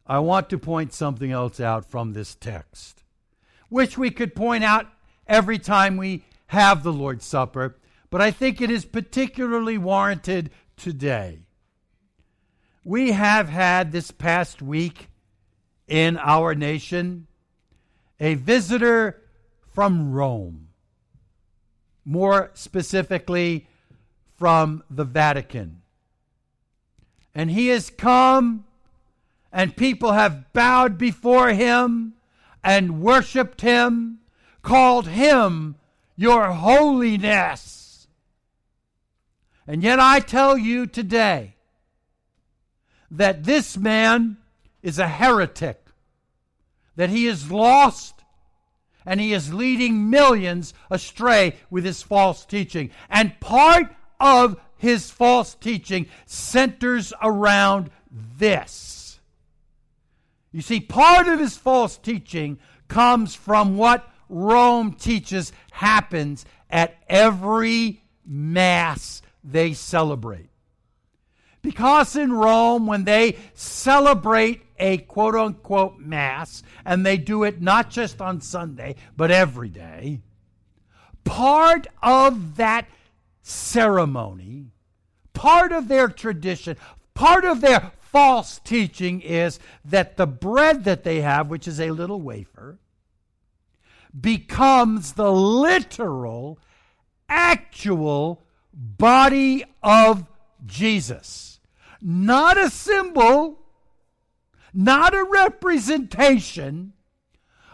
I 0.07 0.19
want 0.19 0.51
to 0.51 0.59
point 0.59 0.93
something 0.93 1.31
else 1.31 1.59
out 1.59 1.87
from 1.87 2.13
this 2.13 2.35
text, 2.35 3.04
which 3.75 3.99
we 3.99 4.09
could 4.09 4.37
point 4.37 4.63
out 4.63 4.87
every 5.27 5.59
time 5.59 5.97
we 5.97 6.23
have 6.47 6.85
the 6.85 6.93
Lord's 6.93 7.25
Supper, 7.25 7.77
but 8.09 8.21
I 8.21 8.31
think 8.31 8.61
it 8.61 8.71
is 8.71 8.85
particularly 8.85 9.77
warranted 9.79 10.53
today. 10.77 11.41
We 12.85 13.11
have 13.11 13.49
had 13.49 13.91
this 13.91 14.13
past 14.13 14.63
week 14.63 15.09
in 15.89 16.17
our 16.19 16.55
nation 16.55 17.27
a 18.21 18.35
visitor 18.35 19.21
from 19.73 20.13
Rome, 20.13 20.69
more 22.05 22.53
specifically 22.55 23.67
from 24.37 24.85
the 24.89 25.05
Vatican. 25.05 25.83
And 27.35 27.51
he 27.51 27.67
has 27.69 27.91
come, 27.91 28.67
and 29.53 29.77
people 29.77 30.13
have 30.13 30.53
bowed 30.53 30.97
before 30.97 31.49
him 31.49 32.14
and 32.65 33.03
worshiped 33.03 33.61
him, 33.61 34.21
called 34.63 35.07
him 35.07 35.77
your 36.17 36.51
holiness. 36.51 38.09
And 39.67 39.83
yet 39.83 40.01
I 40.01 40.21
tell 40.21 40.57
you 40.57 40.87
today 40.87 41.57
that 43.11 43.45
this 43.45 43.77
man 43.77 44.39
is 44.83 44.99
a 44.99 45.07
heretic, 45.07 45.87
that 46.97 47.11
he 47.11 47.27
is 47.27 47.51
lost, 47.51 48.23
and 49.07 49.21
he 49.21 49.35
is 49.35 49.53
leading 49.53 50.09
millions 50.09 50.73
astray 50.91 51.57
with 51.69 51.85
his 51.85 52.03
false 52.03 52.47
teaching. 52.47 52.91
And 53.11 53.39
part 53.41 53.95
of 54.19 54.59
his 54.77 55.11
false 55.11 55.55
teaching 55.55 56.07
centers 56.27 57.13
around 57.23 57.91
this. 58.11 59.04
You 60.55 60.63
see, 60.63 60.79
part 60.79 61.27
of 61.27 61.41
his 61.41 61.57
false 61.57 61.99
teaching 61.99 62.61
comes 62.87 63.35
from 63.35 63.77
what 63.77 64.09
Rome 64.29 64.93
teaches 64.93 65.53
happens 65.73 66.47
at 66.71 66.95
every 67.09 68.05
Mass 68.25 69.21
they 69.43 69.73
celebrate. 69.73 70.51
Because 71.61 72.15
in 72.15 72.33
Rome, 72.33 72.87
when 72.87 73.03
they 73.03 73.37
celebrate 73.55 74.63
a 74.79 74.99
quote 74.99 75.35
unquote 75.35 75.99
Mass, 75.99 76.63
and 76.85 77.05
they 77.05 77.17
do 77.17 77.43
it 77.43 77.61
not 77.61 77.91
just 77.91 78.23
on 78.23 78.41
Sunday, 78.41 78.95
but 79.17 79.33
every 79.33 79.71
day, 79.71 80.21
part 81.25 81.89
of 82.01 82.59
that 82.59 82.87
ceremony, 83.43 84.71
part 85.33 85.73
of 85.73 85.89
their 85.89 86.07
tradition, 86.07 86.77
part 87.13 87.45
of 87.45 87.61
their 87.61 87.91
false 88.15 88.61
teaching 88.63 89.21
is 89.23 89.59
that 89.85 90.17
the 90.17 90.27
bread 90.27 90.85
that 90.85 91.03
they 91.03 91.21
have, 91.21 91.51
which 91.51 91.67
is 91.67 91.81
a 91.81 91.91
little 91.91 92.21
wafer, 92.21 92.79
becomes 94.19 95.15
the 95.15 95.33
literal, 95.33 96.57
actual 97.29 98.47
body 98.73 99.65
of 99.83 100.25
Jesus. 100.65 101.59
Not 102.01 102.57
a 102.57 102.71
symbol, 102.71 103.59
not 104.73 105.13
a 105.13 105.25
representation, 105.25 106.93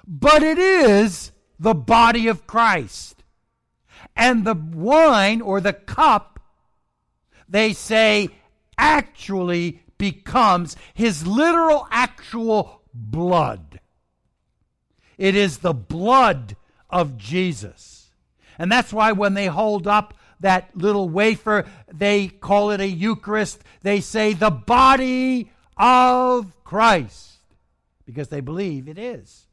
but 0.07 0.42
it 0.42 0.59
is 0.59 1.33
the 1.59 1.74
body 1.74 2.29
of 2.29 2.46
Christ 2.46 3.24
and 4.16 4.46
the 4.46 4.55
wine 4.55 5.42
or 5.42 5.61
the 5.61 5.74
cup, 5.74 6.40
they 7.46 7.74
say, 7.74 8.31
actually 8.79 9.80
becomes 10.01 10.77
his 10.95 11.27
literal, 11.27 11.87
actual 11.93 12.83
blood. 12.93 13.79
It 15.19 15.37
is 15.37 15.59
the 15.59 15.75
blood 15.75 16.57
of 16.89 17.19
Jesus. 17.19 18.11
And 18.59 18.73
that's 18.73 18.93
why 18.93 19.13
when 19.13 19.35
they 19.35 19.47
hold 19.47 19.87
up 19.87 20.15
that 20.41 20.75
little 20.75 21.09
wafer, 21.09 21.67
they 21.93 22.29
call 22.29 22.71
it 22.71 22.81
a 22.81 22.89
Eucharist. 22.89 23.63
They 23.83 24.01
say 24.01 24.33
the 24.33 24.51
body 24.51 25.53
of 25.77 26.65
Christ 26.65 27.37
because 28.07 28.29
they 28.29 28.41
believe 28.41 28.89
it 28.89 28.99
is. 28.99 29.47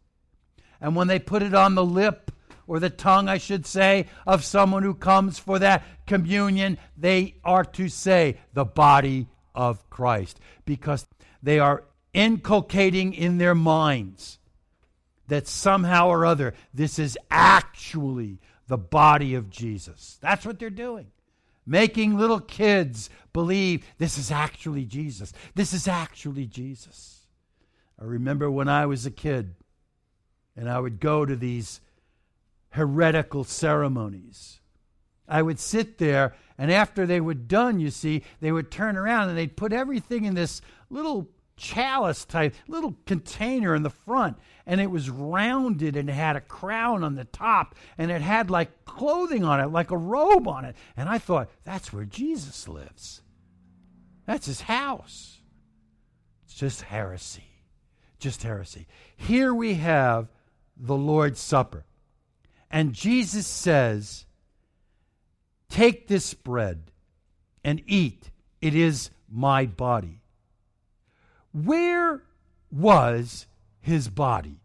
And 0.79 0.95
when 0.95 1.07
they 1.07 1.19
put 1.19 1.43
it 1.43 1.53
on 1.53 1.75
the 1.75 1.85
lip, 1.85 2.31
or 2.67 2.79
the 2.79 2.89
tongue, 2.89 3.29
I 3.29 3.37
should 3.37 3.65
say, 3.65 4.07
of 4.25 4.43
someone 4.43 4.83
who 4.83 4.93
comes 4.93 5.39
for 5.39 5.57
that 5.59 5.83
communion, 6.05 6.77
they 6.97 7.35
are 7.43 7.63
to 7.63 7.87
say 7.87 8.37
the 8.53 8.65
body 8.65 9.27
of 9.57 9.89
Christ 9.89 10.39
because 10.65 11.07
they 11.43 11.59
are 11.59 11.83
inculcating 12.13 13.13
in 13.13 13.39
their 13.39 13.55
minds 13.55 14.37
that 15.27 15.47
somehow 15.47 16.07
or 16.07 16.25
other 16.25 16.53
this 16.73 16.99
is 16.99 17.17
actually 17.29 18.39
the 18.67 18.77
body 18.77 19.33
of 19.33 19.49
Jesus. 19.49 20.17
That's 20.21 20.45
what 20.45 20.59
they're 20.59 20.69
doing. 20.69 21.07
Making 21.65 22.17
little 22.17 22.39
kids 22.39 23.09
believe 23.33 23.85
this 23.97 24.17
is 24.17 24.31
actually 24.31 24.85
Jesus. 24.85 25.33
This 25.55 25.73
is 25.73 25.87
actually 25.87 26.45
Jesus. 26.45 27.25
I 27.99 28.05
remember 28.05 28.49
when 28.49 28.69
I 28.69 28.85
was 28.85 29.05
a 29.05 29.11
kid 29.11 29.55
and 30.55 30.69
I 30.69 30.79
would 30.79 30.99
go 30.99 31.25
to 31.25 31.35
these 31.35 31.81
heretical 32.69 33.43
ceremonies. 33.43 34.59
I 35.27 35.41
would 35.41 35.59
sit 35.59 35.97
there, 35.97 36.35
and 36.57 36.71
after 36.71 37.05
they 37.05 37.21
were 37.21 37.33
done, 37.33 37.79
you 37.79 37.91
see, 37.91 38.23
they 38.39 38.51
would 38.51 38.71
turn 38.71 38.97
around 38.97 39.29
and 39.29 39.37
they'd 39.37 39.57
put 39.57 39.73
everything 39.73 40.25
in 40.25 40.35
this 40.35 40.61
little 40.89 41.29
chalice 41.55 42.23
type, 42.23 42.55
little 42.67 42.95
container 43.05 43.75
in 43.75 43.83
the 43.83 43.89
front, 43.89 44.37
and 44.65 44.79
it 44.79 44.91
was 44.91 45.09
rounded 45.09 45.95
and 45.95 46.09
it 46.09 46.13
had 46.13 46.35
a 46.35 46.41
crown 46.41 47.03
on 47.03 47.15
the 47.15 47.25
top, 47.25 47.75
and 47.97 48.11
it 48.11 48.21
had 48.21 48.49
like 48.49 48.85
clothing 48.85 49.43
on 49.43 49.59
it, 49.59 49.67
like 49.67 49.91
a 49.91 49.97
robe 49.97 50.47
on 50.47 50.65
it. 50.65 50.75
And 50.95 51.09
I 51.09 51.17
thought, 51.17 51.49
that's 51.63 51.91
where 51.91 52.05
Jesus 52.05 52.67
lives. 52.67 53.21
That's 54.25 54.45
his 54.45 54.61
house. 54.61 55.39
It's 56.45 56.55
just 56.55 56.83
heresy. 56.83 57.43
Just 58.19 58.43
heresy. 58.43 58.87
Here 59.15 59.53
we 59.53 59.75
have 59.75 60.29
the 60.75 60.95
Lord's 60.95 61.39
Supper. 61.39 61.85
And 62.69 62.93
Jesus 62.93 63.47
says, 63.47 64.25
Take 65.69 66.07
this 66.07 66.33
bread 66.33 66.91
and 67.63 67.81
eat. 67.85 68.31
It 68.61 68.75
is 68.75 69.09
my 69.29 69.65
body. 69.65 70.21
Where 71.53 72.21
was 72.71 73.45
his 73.79 74.09
body? 74.09 74.59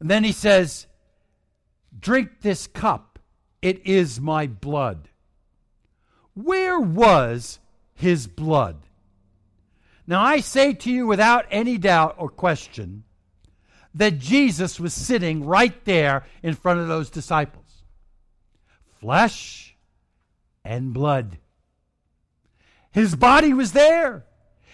And 0.00 0.10
then 0.10 0.24
he 0.24 0.32
says, 0.32 0.86
Drink 1.98 2.40
this 2.42 2.66
cup. 2.66 3.18
It 3.62 3.86
is 3.86 4.20
my 4.20 4.46
blood. 4.46 5.08
Where 6.34 6.78
was 6.78 7.58
his 7.94 8.26
blood? 8.26 8.76
Now 10.06 10.22
I 10.22 10.40
say 10.40 10.72
to 10.74 10.90
you 10.90 11.06
without 11.06 11.46
any 11.50 11.78
doubt 11.78 12.14
or 12.18 12.28
question 12.28 13.04
that 13.94 14.18
Jesus 14.18 14.78
was 14.78 14.92
sitting 14.92 15.44
right 15.44 15.84
there 15.84 16.24
in 16.42 16.54
front 16.54 16.80
of 16.80 16.88
those 16.88 17.10
disciples 17.10 17.65
flesh 19.06 19.76
and 20.64 20.92
blood. 20.92 21.38
His 22.90 23.14
body 23.14 23.52
was 23.52 23.70
there, 23.70 24.24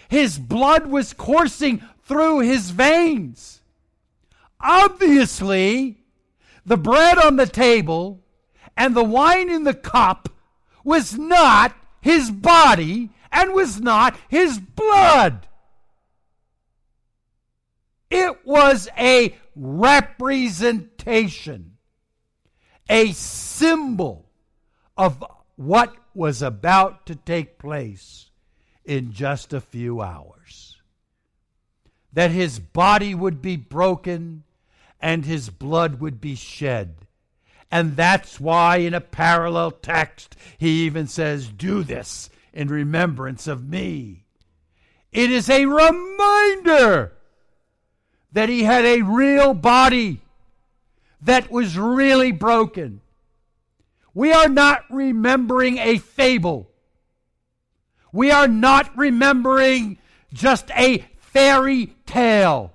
his 0.08 0.38
blood 0.38 0.86
was 0.86 1.12
coursing 1.12 1.82
through 2.04 2.38
his 2.38 2.70
veins. 2.70 3.60
Obviously, 4.58 5.98
the 6.64 6.78
bread 6.78 7.18
on 7.18 7.36
the 7.36 7.46
table 7.46 8.24
and 8.74 8.96
the 8.96 9.04
wine 9.04 9.50
in 9.50 9.64
the 9.64 9.74
cup 9.74 10.30
was 10.82 11.18
not 11.18 11.76
his 12.00 12.30
body 12.30 13.10
and 13.30 13.52
was 13.52 13.82
not 13.82 14.16
his 14.30 14.58
blood. 14.58 15.46
It 18.10 18.46
was 18.46 18.88
a 18.96 19.36
representation, 19.54 21.76
a 22.88 23.12
symbol 23.12 24.21
of 24.96 25.24
what 25.56 25.94
was 26.14 26.42
about 26.42 27.06
to 27.06 27.14
take 27.14 27.58
place 27.58 28.30
in 28.84 29.12
just 29.12 29.52
a 29.52 29.60
few 29.60 30.00
hours. 30.00 30.76
that 32.12 32.30
his 32.30 32.58
body 32.58 33.14
would 33.14 33.40
be 33.40 33.56
broken 33.56 34.44
and 35.00 35.24
his 35.24 35.48
blood 35.50 36.00
would 36.00 36.20
be 36.20 36.34
shed. 36.34 36.94
And 37.70 37.96
that's 37.96 38.38
why, 38.38 38.76
in 38.78 38.92
a 38.94 39.00
parallel 39.00 39.70
text, 39.70 40.36
he 40.58 40.84
even 40.84 41.06
says, 41.06 41.48
Do 41.48 41.82
this 41.82 42.28
in 42.52 42.68
remembrance 42.68 43.46
of 43.46 43.68
me. 43.68 44.24
It 45.10 45.30
is 45.30 45.48
a 45.48 45.66
reminder 45.66 47.12
that 48.32 48.48
he 48.48 48.62
had 48.64 48.84
a 48.84 49.02
real 49.02 49.54
body 49.54 50.20
that 51.20 51.50
was 51.50 51.78
really 51.78 52.32
broken. 52.32 53.01
We 54.14 54.32
are 54.32 54.48
not 54.48 54.84
remembering 54.90 55.78
a 55.78 55.98
fable. 55.98 56.70
We 58.12 58.30
are 58.30 58.48
not 58.48 58.96
remembering 58.96 59.98
just 60.32 60.70
a 60.76 61.04
fairy 61.18 61.94
tale. 62.06 62.72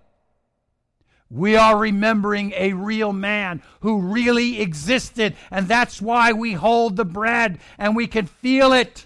We 1.30 1.58
are 1.58 1.78
remembering 1.78 2.54
a 2.56 2.73
real 2.73 3.12
man 3.12 3.62
who 3.82 4.02
really 4.02 4.62
existed, 4.62 5.36
and 5.52 5.67
that's 5.67 6.02
why 6.02 6.32
we 6.32 6.54
hold 6.54 6.95
the 6.95 7.06
bread 7.06 7.60
and 7.78 7.95
we 7.95 8.08
can 8.08 8.26
feel 8.28 8.71
it, 8.71 9.06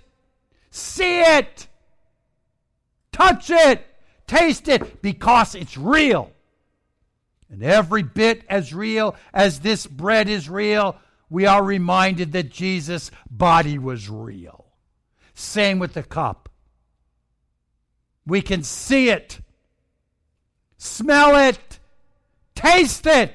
see 0.69 1.21
it, 1.21 1.67
touch 3.11 3.49
it, 3.49 3.85
taste 4.27 4.67
it, 4.67 5.01
because 5.01 5.55
it's 5.55 5.77
real. 5.77 6.31
And 7.49 7.63
every 7.63 8.03
bit 8.03 8.43
as 8.47 8.73
real 8.73 9.15
as 9.33 9.59
this 9.59 9.85
bread 9.87 10.29
is 10.29 10.47
real, 10.47 10.97
we 11.31 11.45
are 11.45 11.63
reminded 11.63 12.33
that 12.33 12.51
Jesus' 12.51 13.09
body 13.29 13.77
was 13.79 14.09
real. 14.09 14.65
Same 15.33 15.79
with 15.79 15.93
the 15.93 16.03
cup. 16.03 16.49
We 18.27 18.41
can 18.41 18.63
see 18.63 19.09
it, 19.09 19.39
smell 20.77 21.37
it, 21.37 21.79
taste 22.53 23.07
it, 23.07 23.33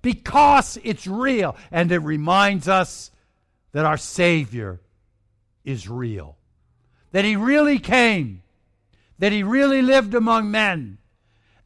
because 0.00 0.78
it's 0.84 1.08
real. 1.08 1.56
And 1.72 1.90
it 1.90 1.98
reminds 1.98 2.68
us 2.68 3.10
that 3.72 3.84
our 3.84 3.98
Savior 3.98 4.80
is 5.64 5.88
real, 5.88 6.36
that 7.10 7.24
He 7.24 7.34
really 7.34 7.80
came, 7.80 8.42
that 9.18 9.32
He 9.32 9.42
really 9.42 9.82
lived 9.82 10.14
among 10.14 10.52
men, 10.52 10.98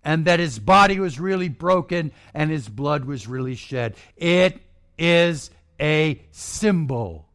and 0.02 0.24
that 0.24 0.40
His 0.40 0.58
body 0.58 0.98
was 0.98 1.20
really 1.20 1.50
broken 1.50 2.10
and 2.32 2.50
His 2.50 2.70
blood 2.70 3.04
was 3.04 3.28
really 3.28 3.54
shed. 3.54 3.96
It 4.16 4.62
is 4.96 5.50
a 5.80 6.20
symbol 6.30 7.28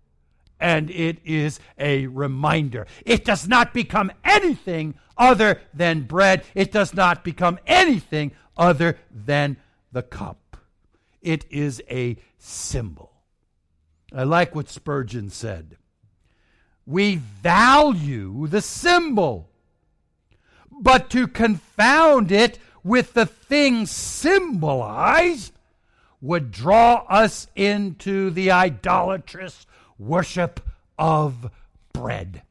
and 0.64 0.90
it 0.90 1.18
is 1.26 1.60
a 1.78 2.08
reminder. 2.08 2.88
It 3.06 3.26
does 3.26 3.48
not 3.48 3.74
become 3.74 4.12
anything 4.24 4.96
other 5.18 5.60
than 5.74 6.04
bread, 6.04 6.44
it 6.56 6.72
does 6.72 6.94
not 6.94 7.24
become 7.24 7.60
anything 7.68 8.32
other 8.58 8.98
than 9.12 9.58
the 9.92 10.02
cup. 10.02 10.58
It 11.22 11.46
is 11.50 11.82
a 11.90 12.18
symbol. 12.38 13.12
I 14.14 14.24
like 14.24 14.56
what 14.56 14.70
Spurgeon 14.70 15.30
said. 15.30 15.78
We 16.86 17.18
value 17.18 18.48
the 18.48 18.62
symbol, 18.62 19.50
but 20.72 21.10
to 21.12 21.28
confound 21.28 22.32
it 22.32 22.58
with 22.84 23.14
the 23.14 23.26
thing 23.26 23.86
symbolized 23.86 25.54
would 26.24 26.52
draw 26.52 27.06
us 27.10 27.48
into 27.54 28.30
the 28.30 28.50
idolatrous 28.50 29.68
worship 30.00 30.62
of 30.98 31.52
bread. 31.92 32.42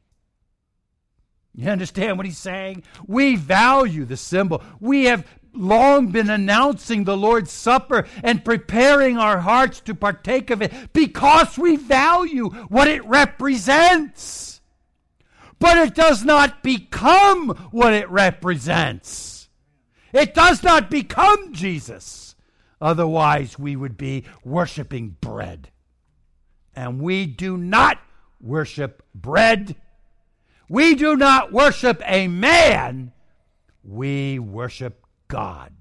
You 1.55 1.69
understand 1.69 2.17
what 2.17 2.27
he's 2.27 2.37
saying? 2.37 2.83
We 3.07 3.35
value 3.35 4.05
the 4.05 4.15
symbol. 4.15 4.63
We 4.79 5.05
have 5.05 5.25
long 5.53 6.09
been 6.09 6.29
announcing 6.29 7.03
the 7.03 7.17
Lord's 7.17 7.51
Supper 7.51 8.05
and 8.23 8.45
preparing 8.45 9.17
our 9.17 9.39
hearts 9.39 9.79
to 9.81 9.95
partake 9.95 10.51
of 10.51 10.61
it 10.61 10.71
because 10.93 11.57
we 11.57 11.75
value 11.75 12.49
what 12.69 12.87
it 12.87 13.03
represents. 13.05 14.61
But 15.57 15.77
it 15.77 15.95
does 15.95 16.23
not 16.23 16.61
become 16.61 17.49
what 17.71 17.93
it 17.93 18.09
represents. 18.11 19.49
It 20.13 20.35
does 20.35 20.61
not 20.61 20.91
become 20.91 21.53
Jesus. 21.53 22.32
Otherwise, 22.83 23.57
we 23.57 23.77
would 23.77 23.95
be 23.95 24.25
worshiping 24.43 25.15
bread. 25.21 25.69
And 26.75 26.99
we 26.99 27.25
do 27.25 27.55
not 27.55 27.97
worship 28.41 29.01
bread. 29.15 29.77
We 30.67 30.93
do 30.93 31.15
not 31.15 31.53
worship 31.53 32.01
a 32.05 32.27
man. 32.27 33.13
We 33.85 34.37
worship 34.37 35.05
God. 35.29 35.71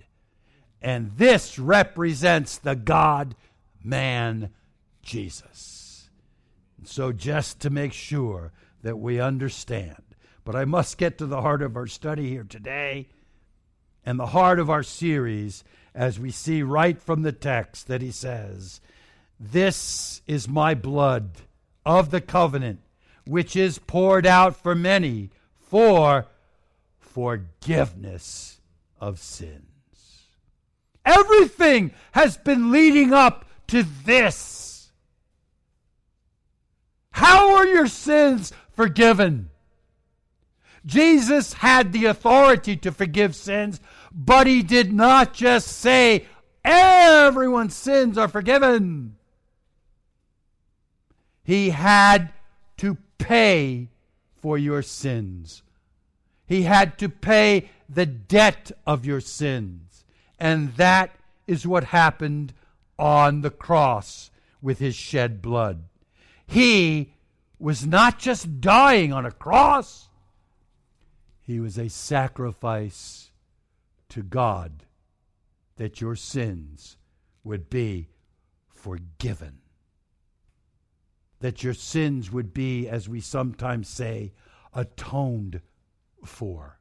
And 0.80 1.10
this 1.16 1.58
represents 1.58 2.58
the 2.58 2.76
God 2.76 3.34
man 3.82 4.50
Jesus. 5.02 6.08
So, 6.84 7.10
just 7.10 7.58
to 7.62 7.70
make 7.70 7.92
sure 7.92 8.52
that 8.82 8.98
we 8.98 9.18
understand, 9.18 10.02
but 10.44 10.54
I 10.54 10.66
must 10.66 10.98
get 10.98 11.18
to 11.18 11.26
the 11.26 11.42
heart 11.42 11.62
of 11.62 11.76
our 11.76 11.88
study 11.88 12.28
here 12.28 12.46
today 12.48 13.08
and 14.06 14.20
the 14.20 14.26
heart 14.26 14.60
of 14.60 14.70
our 14.70 14.84
series 14.84 15.64
as 15.94 16.18
we 16.18 16.31
see 16.31 16.62
right 16.62 17.00
from 17.00 17.22
the 17.22 17.33
text 17.33 17.87
that 17.88 18.02
he 18.02 18.11
says, 18.11 18.81
this 19.38 20.22
is 20.26 20.48
my 20.48 20.74
blood 20.74 21.31
of 21.85 22.11
the 22.11 22.20
covenant, 22.20 22.81
which 23.26 23.57
is 23.57 23.78
poured 23.78 24.26
out 24.26 24.57
for 24.57 24.74
many 24.74 25.31
for 25.59 26.26
forgiveness 26.98 28.61
of 29.00 29.18
sins. 29.18 30.28
Everything 31.05 31.92
has 32.12 32.37
been 32.37 32.70
leading 32.70 33.12
up 33.12 33.44
to 33.66 33.83
this. 33.83 34.92
How 37.11 37.57
are 37.57 37.66
your 37.66 37.88
sins 37.88 38.52
forgiven? 38.70 39.50
Jesus 40.84 41.52
had 41.54 41.92
the 41.92 42.06
authority 42.06 42.76
to 42.78 42.92
forgive 42.92 43.36
sins, 43.36 43.80
but 44.12 44.46
he 44.46 44.62
did 44.62 44.92
not 44.92 45.32
just 45.32 45.68
say, 45.68 46.26
everyone's 46.64 47.74
sins 47.74 48.18
are 48.18 48.28
forgiven. 48.28 49.16
He 51.44 51.70
had 51.70 52.32
to 52.78 52.96
pay 53.18 53.88
for 54.40 54.58
your 54.58 54.82
sins. 54.82 55.62
He 56.46 56.62
had 56.62 56.98
to 56.98 57.08
pay 57.08 57.70
the 57.88 58.06
debt 58.06 58.72
of 58.86 59.06
your 59.06 59.20
sins. 59.20 60.04
And 60.38 60.74
that 60.74 61.10
is 61.46 61.66
what 61.66 61.84
happened 61.84 62.52
on 62.98 63.40
the 63.42 63.50
cross 63.50 64.30
with 64.60 64.78
his 64.78 64.94
shed 64.94 65.40
blood. 65.42 65.84
He 66.46 67.14
was 67.58 67.86
not 67.86 68.18
just 68.18 68.60
dying 68.60 69.12
on 69.12 69.24
a 69.24 69.30
cross, 69.30 70.08
he 71.42 71.61
was 71.61 71.78
a 71.78 71.88
sacrifice 71.88 73.31
to 74.09 74.22
God 74.22 74.85
that 75.76 76.00
your 76.00 76.16
sins 76.16 76.96
would 77.44 77.68
be 77.68 78.09
forgiven 78.68 79.62
that 81.42 81.62
your 81.62 81.74
sins 81.74 82.31
would 82.33 82.55
be, 82.55 82.88
as 82.88 83.09
we 83.09 83.20
sometimes 83.20 83.88
say, 83.88 84.33
atoned 84.72 85.61
for, 86.24 86.78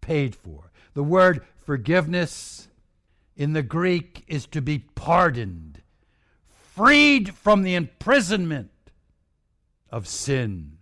paid 0.00 0.34
for. 0.34 0.72
The 0.94 1.04
word 1.04 1.42
forgiveness 1.64 2.68
in 3.36 3.52
the 3.52 3.62
Greek 3.62 4.24
is 4.26 4.46
to 4.48 4.60
be 4.60 4.80
pardoned, 4.80 5.80
freed 6.74 7.34
from 7.34 7.62
the 7.62 7.76
imprisonment 7.76 8.70
of 9.90 10.08
sin. 10.08 10.78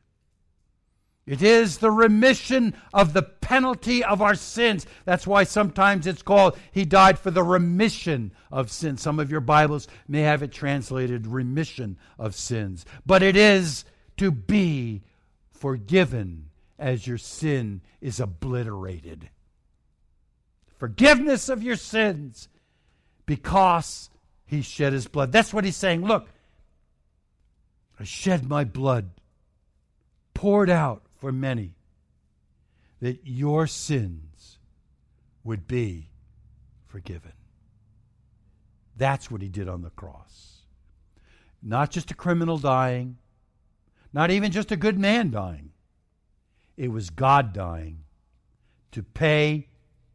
It 1.31 1.43
is 1.43 1.79
the 1.79 1.93
remission 1.93 2.75
of 2.93 3.13
the 3.13 3.23
penalty 3.23 4.03
of 4.03 4.21
our 4.21 4.35
sins. 4.35 4.85
That's 5.05 5.29
why 5.29 5.45
sometimes 5.45 6.09
it's 6.09 6.23
called, 6.23 6.59
He 6.73 6.85
died 6.85 7.21
for 7.21 7.31
the 7.31 7.45
remission 7.45 8.33
of 8.51 8.69
sins. 8.69 9.01
Some 9.01 9.21
of 9.21 9.31
your 9.31 9.41
Bibles 9.41 9.87
may 10.09 10.23
have 10.23 10.43
it 10.43 10.51
translated 10.51 11.29
remission 11.29 11.99
of 12.19 12.35
sins. 12.35 12.85
But 13.07 13.23
it 13.23 13.37
is 13.37 13.85
to 14.17 14.33
be 14.33 15.03
forgiven 15.53 16.51
as 16.81 17.07
your 17.07 17.19
sin 17.19 17.83
is 18.01 18.19
obliterated. 18.19 19.31
Forgiveness 20.79 21.49
of 21.49 21.63
your 21.63 21.77
sins 21.77 22.49
because 23.25 24.11
He 24.47 24.63
shed 24.63 24.93
His 24.93 25.07
blood. 25.07 25.31
That's 25.31 25.55
what 25.55 25.65
He's 25.65 25.77
saying. 25.77 26.05
Look, 26.05 26.29
I 28.01 28.03
shed 28.03 28.49
my 28.49 28.65
blood, 28.65 29.11
poured 30.35 30.71
out 30.71 31.05
for 31.21 31.31
many 31.31 31.75
that 33.01 33.21
your 33.25 33.67
sins 33.67 34.59
would 35.45 35.69
be 35.69 36.09
forgiven. 36.87 37.33
That's 38.97 39.31
what 39.31 39.43
he 39.43 39.49
did 39.49 39.69
on 39.69 39.83
the 39.83 39.91
cross. 39.91 40.63
Not 41.63 41.91
just 41.91 42.11
a 42.11 42.15
criminal 42.15 42.59
dying, 42.59 43.19
not 44.13 44.31
even 44.31 44.51
just 44.51 44.73
a 44.73 44.77
good 44.77 44.99
man 44.99 45.31
dying. 45.31 45.71
It 46.77 46.91
was 46.91 47.11
God 47.11 47.53
dying 47.53 48.01
to 48.93 49.03
pay 49.03 49.69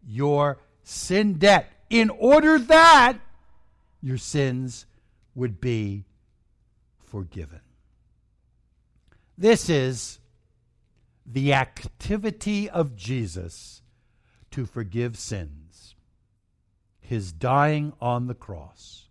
your 0.06 0.60
sin 0.84 1.34
debt 1.36 1.72
in 1.90 2.10
order 2.10 2.60
that 2.60 3.18
your 4.02 4.18
sins 4.18 4.86
would 5.34 5.62
be 5.62 6.06
forgiven. 7.06 7.62
This 9.38 9.70
is 9.70 10.20
the 11.26 11.54
activity 11.54 12.70
of 12.70 12.96
Jesus 12.96 13.82
to 14.52 14.66
forgive 14.66 15.18
sins. 15.18 15.96
His 17.00 17.32
dying 17.32 17.94
on 18.02 18.28
the 18.28 18.36
cross, 18.36 19.10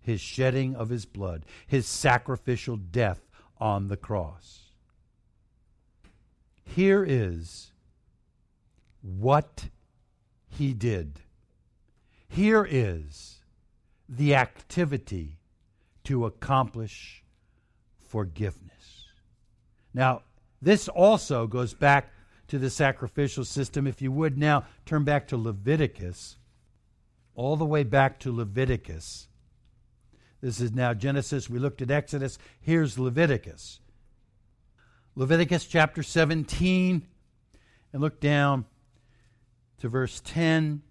his 0.00 0.20
shedding 0.20 0.74
of 0.74 0.88
his 0.88 1.06
blood, 1.06 1.44
his 1.66 1.86
sacrificial 1.86 2.76
death 2.76 3.28
on 3.58 3.88
the 3.88 3.96
cross. 3.96 4.64
Here 6.64 7.04
is 7.06 7.72
what 9.00 9.68
he 10.48 10.72
did. 10.72 11.20
Here 12.28 12.66
is 12.68 13.40
the 14.08 14.34
activity 14.34 15.38
to 16.04 16.26
accomplish 16.26 17.22
forgiveness. 18.00 19.08
Now, 19.92 20.22
this 20.64 20.88
also 20.88 21.46
goes 21.46 21.74
back 21.74 22.10
to 22.48 22.58
the 22.58 22.70
sacrificial 22.70 23.44
system. 23.44 23.86
If 23.86 24.02
you 24.02 24.12
would 24.12 24.38
now 24.38 24.64
turn 24.86 25.04
back 25.04 25.28
to 25.28 25.36
Leviticus, 25.36 26.36
all 27.34 27.56
the 27.56 27.64
way 27.64 27.82
back 27.82 28.20
to 28.20 28.34
Leviticus. 28.34 29.28
This 30.40 30.60
is 30.60 30.72
now 30.72 30.94
Genesis. 30.94 31.48
We 31.48 31.58
looked 31.58 31.82
at 31.82 31.90
Exodus. 31.90 32.38
Here's 32.60 32.98
Leviticus. 32.98 33.80
Leviticus 35.16 35.64
chapter 35.64 36.02
17, 36.02 37.06
and 37.92 38.02
look 38.02 38.20
down 38.20 38.64
to 39.78 39.88
verse 39.88 40.20
10. 40.24 40.82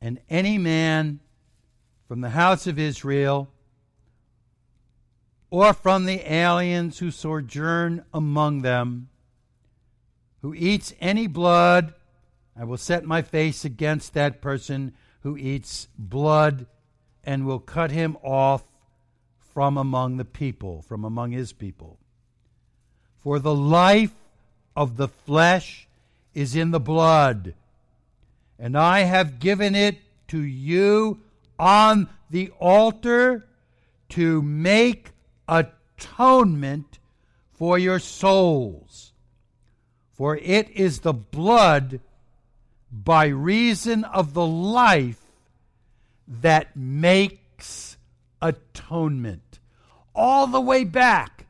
And 0.00 0.20
any 0.30 0.56
man 0.56 1.20
from 2.06 2.20
the 2.20 2.30
house 2.30 2.66
of 2.66 2.78
Israel 2.78 3.48
or 5.50 5.72
from 5.72 6.04
the 6.04 6.32
aliens 6.32 6.98
who 6.98 7.10
sojourn 7.10 8.04
among 8.12 8.62
them, 8.62 9.08
who 10.42 10.54
eats 10.54 10.92
any 11.00 11.26
blood, 11.26 11.94
I 12.58 12.64
will 12.64 12.76
set 12.76 13.04
my 13.04 13.22
face 13.22 13.64
against 13.64 14.14
that 14.14 14.40
person 14.40 14.94
who 15.20 15.36
eats 15.36 15.88
blood 15.98 16.66
and 17.24 17.46
will 17.46 17.58
cut 17.58 17.90
him 17.90 18.16
off 18.22 18.62
from 19.52 19.76
among 19.76 20.16
the 20.16 20.24
people, 20.24 20.82
from 20.82 21.04
among 21.04 21.32
his 21.32 21.52
people. 21.52 21.98
For 23.18 23.38
the 23.38 23.54
life 23.54 24.14
of 24.76 24.96
the 24.96 25.08
flesh 25.08 25.88
is 26.34 26.54
in 26.54 26.70
the 26.70 26.80
blood, 26.80 27.54
and 28.58 28.76
I 28.76 29.00
have 29.00 29.40
given 29.40 29.74
it 29.74 29.98
to 30.28 30.40
you 30.40 31.20
on 31.58 32.08
the 32.30 32.50
altar 32.58 33.46
to 34.10 34.42
make 34.42 35.10
atonement 35.48 36.98
for 37.52 37.78
your 37.78 37.98
souls. 37.98 39.12
For 40.12 40.36
it 40.36 40.70
is 40.70 41.00
the 41.00 41.12
blood 41.12 42.00
by 42.90 43.26
reason 43.26 44.04
of 44.04 44.34
the 44.34 44.46
life 44.46 45.20
that 46.26 46.76
makes 46.76 47.96
atonement. 48.40 49.58
All 50.14 50.46
the 50.46 50.60
way 50.60 50.84
back 50.84 51.46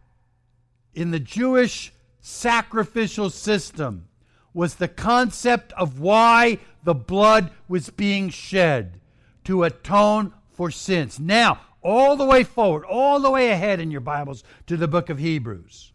in 0.94 1.10
the 1.10 1.20
Jewish 1.20 1.92
sacrificial 2.20 3.30
system 3.30 4.08
was 4.52 4.76
the 4.76 4.88
concept 4.88 5.72
of 5.74 6.00
why 6.00 6.58
the 6.82 6.94
blood 6.94 7.50
was 7.68 7.90
being 7.90 8.30
shed 8.30 8.98
to 9.44 9.62
atone 9.62 10.32
for 10.50 10.70
sins. 10.70 11.20
Now, 11.20 11.60
all 11.86 12.16
the 12.16 12.24
way 12.24 12.42
forward, 12.42 12.84
all 12.84 13.20
the 13.20 13.30
way 13.30 13.50
ahead 13.50 13.78
in 13.78 13.92
your 13.92 14.00
Bibles 14.00 14.42
to 14.66 14.76
the 14.76 14.88
book 14.88 15.08
of 15.08 15.18
Hebrews. 15.18 15.92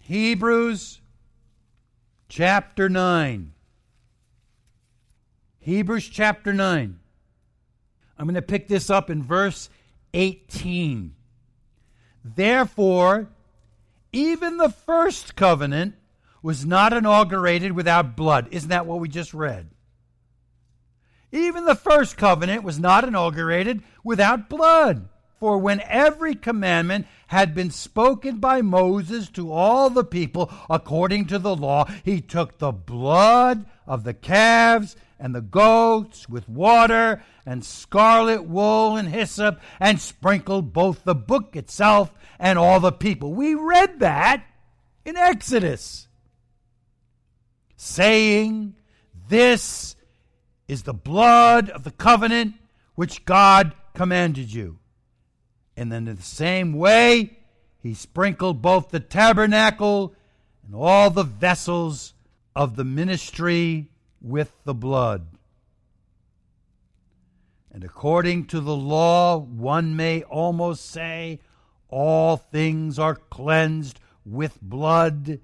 Hebrews 0.00 1.00
chapter 2.28 2.90
9. 2.90 3.54
Hebrews 5.60 6.06
chapter 6.06 6.52
9. 6.52 6.98
I'm 8.18 8.26
going 8.26 8.34
to 8.34 8.42
pick 8.42 8.68
this 8.68 8.90
up 8.90 9.08
in 9.08 9.22
verse 9.22 9.70
18. 10.12 11.14
Therefore, 12.22 13.28
even 14.12 14.58
the 14.58 14.68
first 14.68 15.34
covenant 15.34 15.94
was 16.42 16.66
not 16.66 16.92
inaugurated 16.92 17.72
without 17.72 18.16
blood. 18.16 18.48
Isn't 18.50 18.68
that 18.68 18.84
what 18.84 19.00
we 19.00 19.08
just 19.08 19.32
read? 19.32 19.70
Even 21.30 21.64
the 21.64 21.74
first 21.74 22.16
covenant 22.16 22.62
was 22.62 22.78
not 22.78 23.04
inaugurated 23.04 23.82
without 24.02 24.48
blood. 24.48 25.08
For 25.38 25.58
when 25.58 25.80
every 25.82 26.34
commandment 26.34 27.06
had 27.28 27.54
been 27.54 27.70
spoken 27.70 28.38
by 28.38 28.60
Moses 28.60 29.28
to 29.30 29.52
all 29.52 29.88
the 29.88 30.04
people 30.04 30.52
according 30.68 31.26
to 31.26 31.38
the 31.38 31.54
law, 31.54 31.84
he 32.02 32.20
took 32.20 32.58
the 32.58 32.72
blood 32.72 33.66
of 33.86 34.02
the 34.02 34.14
calves 34.14 34.96
and 35.18 35.34
the 35.34 35.40
goats 35.40 36.28
with 36.28 36.48
water 36.48 37.22
and 37.46 37.64
scarlet 37.64 38.44
wool 38.44 38.96
and 38.96 39.08
hyssop 39.08 39.60
and 39.78 40.00
sprinkled 40.00 40.72
both 40.72 41.04
the 41.04 41.14
book 41.14 41.54
itself 41.54 42.12
and 42.38 42.58
all 42.58 42.80
the 42.80 42.92
people. 42.92 43.32
We 43.32 43.54
read 43.54 44.00
that 44.00 44.44
in 45.04 45.16
Exodus, 45.16 46.08
saying, 47.76 48.74
This 49.28 49.94
is 50.68 50.82
the 50.82 50.94
blood 50.94 51.70
of 51.70 51.82
the 51.82 51.90
covenant 51.90 52.54
which 52.94 53.24
God 53.24 53.74
commanded 53.94 54.52
you. 54.52 54.78
And 55.76 55.90
then, 55.90 56.06
in 56.06 56.16
the 56.16 56.22
same 56.22 56.74
way, 56.74 57.38
he 57.82 57.94
sprinkled 57.94 58.60
both 58.60 58.90
the 58.90 59.00
tabernacle 59.00 60.14
and 60.66 60.74
all 60.74 61.10
the 61.10 61.24
vessels 61.24 62.14
of 62.54 62.76
the 62.76 62.84
ministry 62.84 63.88
with 64.20 64.52
the 64.64 64.74
blood. 64.74 65.26
And 67.70 67.84
according 67.84 68.46
to 68.46 68.60
the 68.60 68.74
law, 68.74 69.38
one 69.38 69.94
may 69.94 70.22
almost 70.24 70.90
say, 70.90 71.40
all 71.88 72.36
things 72.36 72.98
are 72.98 73.14
cleansed 73.14 74.00
with 74.24 74.60
blood, 74.60 75.40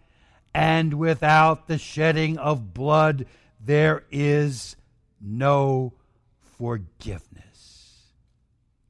and 0.53 0.95
without 0.95 1.68
the 1.68 1.79
shedding 1.79 2.37
of 2.37 2.75
blood, 2.75 3.27
there 3.61 4.05
is 4.11 4.77
no 5.25 5.95
forgiveness. 6.59 8.03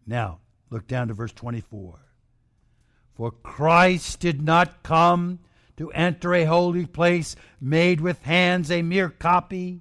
Now, 0.07 0.41
look 0.69 0.87
down 0.87 1.09
to 1.09 1.15
verse 1.15 1.33
24. 1.33 2.01
For 3.15 3.31
Christ 3.31 4.21
did 4.21 4.43
not 4.43 4.83
come 4.83 5.39
to 5.77 5.91
enter 5.93 6.35
a 6.35 6.45
holy 6.45 6.87
place 6.87 7.37
made 7.61 8.01
with 8.01 8.23
hands, 8.23 8.71
a 8.71 8.83
mere 8.83 9.09
copy 9.09 9.81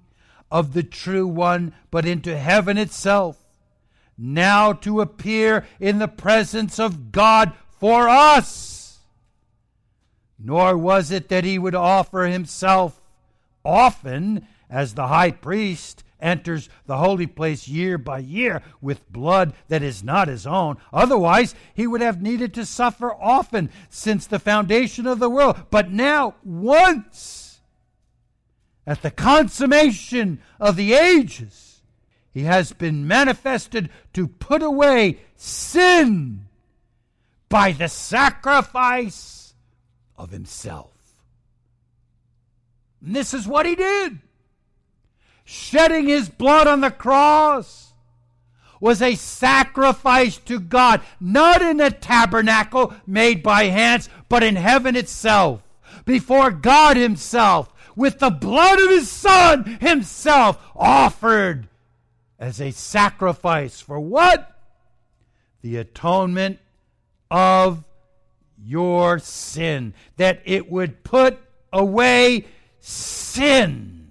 of 0.52 0.74
the 0.74 0.84
true 0.84 1.28
one, 1.28 1.74
but 1.90 2.06
into 2.06 2.38
heaven 2.38 2.78
itself, 2.78 3.38
now 4.18 4.72
to 4.72 5.02
appear 5.02 5.66
in 5.80 5.98
the 5.98 6.08
presence 6.08 6.80
of 6.80 7.12
God 7.12 7.54
for 7.80 8.08
us. 8.08 9.00
Nor 10.38 10.78
was 10.78 11.10
it 11.10 11.30
that 11.30 11.44
he 11.44 11.58
would 11.58 11.76
offer 11.76 12.26
himself 12.26 13.02
often 13.66 14.48
as 14.70 14.94
the 14.94 15.08
high 15.08 15.32
priest 15.32 16.04
enters 16.24 16.70
the 16.88 16.98
holy 16.98 17.28
place 17.28 17.68
year 17.68 17.98
by 17.98 18.20
year 18.20 18.64
with 18.82 19.12
blood 19.12 19.54
that 19.68 19.84
is 19.84 20.04
not 20.04 20.28
his 20.28 20.48
own. 20.48 20.78
Otherwise, 20.92 21.54
he 21.76 21.86
would 21.86 22.02
have 22.02 22.22
needed 22.22 22.54
to 22.54 22.66
suffer 22.66 23.14
often 23.14 23.70
since 23.90 24.26
the 24.26 24.40
foundation 24.40 25.06
of 25.06 25.20
the 25.20 25.30
world. 25.30 25.58
But 25.70 25.92
now, 25.92 26.36
once, 26.44 27.60
at 28.88 29.02
the 29.02 29.12
consummation 29.12 30.40
of 30.60 30.76
the 30.76 30.94
ages, 30.94 31.82
he 32.32 32.44
has 32.44 32.74
been 32.74 33.06
manifested 33.06 33.90
to 34.14 34.28
put 34.28 34.64
away 34.64 35.20
sin 35.36 36.46
by 37.50 37.74
the 37.74 37.88
sacrifice 37.88 39.54
of 40.18 40.32
himself. 40.32 40.90
And 43.06 43.16
this 43.16 43.34
is 43.34 43.46
what 43.46 43.66
he 43.66 43.76
did 43.76 44.20
shedding 45.44 46.08
his 46.08 46.30
blood 46.30 46.68
on 46.68 46.82
the 46.82 46.92
cross 46.92 47.84
was 48.84 49.02
a 49.02 49.16
sacrifice 49.16 50.36
to 50.40 50.60
God, 50.60 51.00
not 51.18 51.62
in 51.62 51.80
a 51.80 51.90
tabernacle 51.90 52.94
made 53.08 53.42
by 53.42 53.64
hands, 53.68 54.10
but 54.28 54.44
in 54.44 54.58
heaven 54.58 54.98
itself, 54.98 55.64
before 56.04 56.52
God 56.52 56.98
Himself, 56.98 57.74
with 57.96 58.20
the 58.20 58.30
blood 58.30 58.82
of 58.82 58.90
His 58.90 59.10
Son 59.10 59.78
Himself 59.80 60.62
offered 60.76 61.70
as 62.38 62.60
a 62.60 62.72
sacrifice 62.72 63.80
for 63.80 64.02
what? 64.02 64.54
The 65.62 65.78
atonement 65.78 66.60
of 67.32 67.86
your 68.62 69.18
sin, 69.18 69.94
that 70.18 70.42
it 70.44 70.70
would 70.70 71.06
put 71.06 71.40
away 71.72 72.48
sin. 72.82 74.03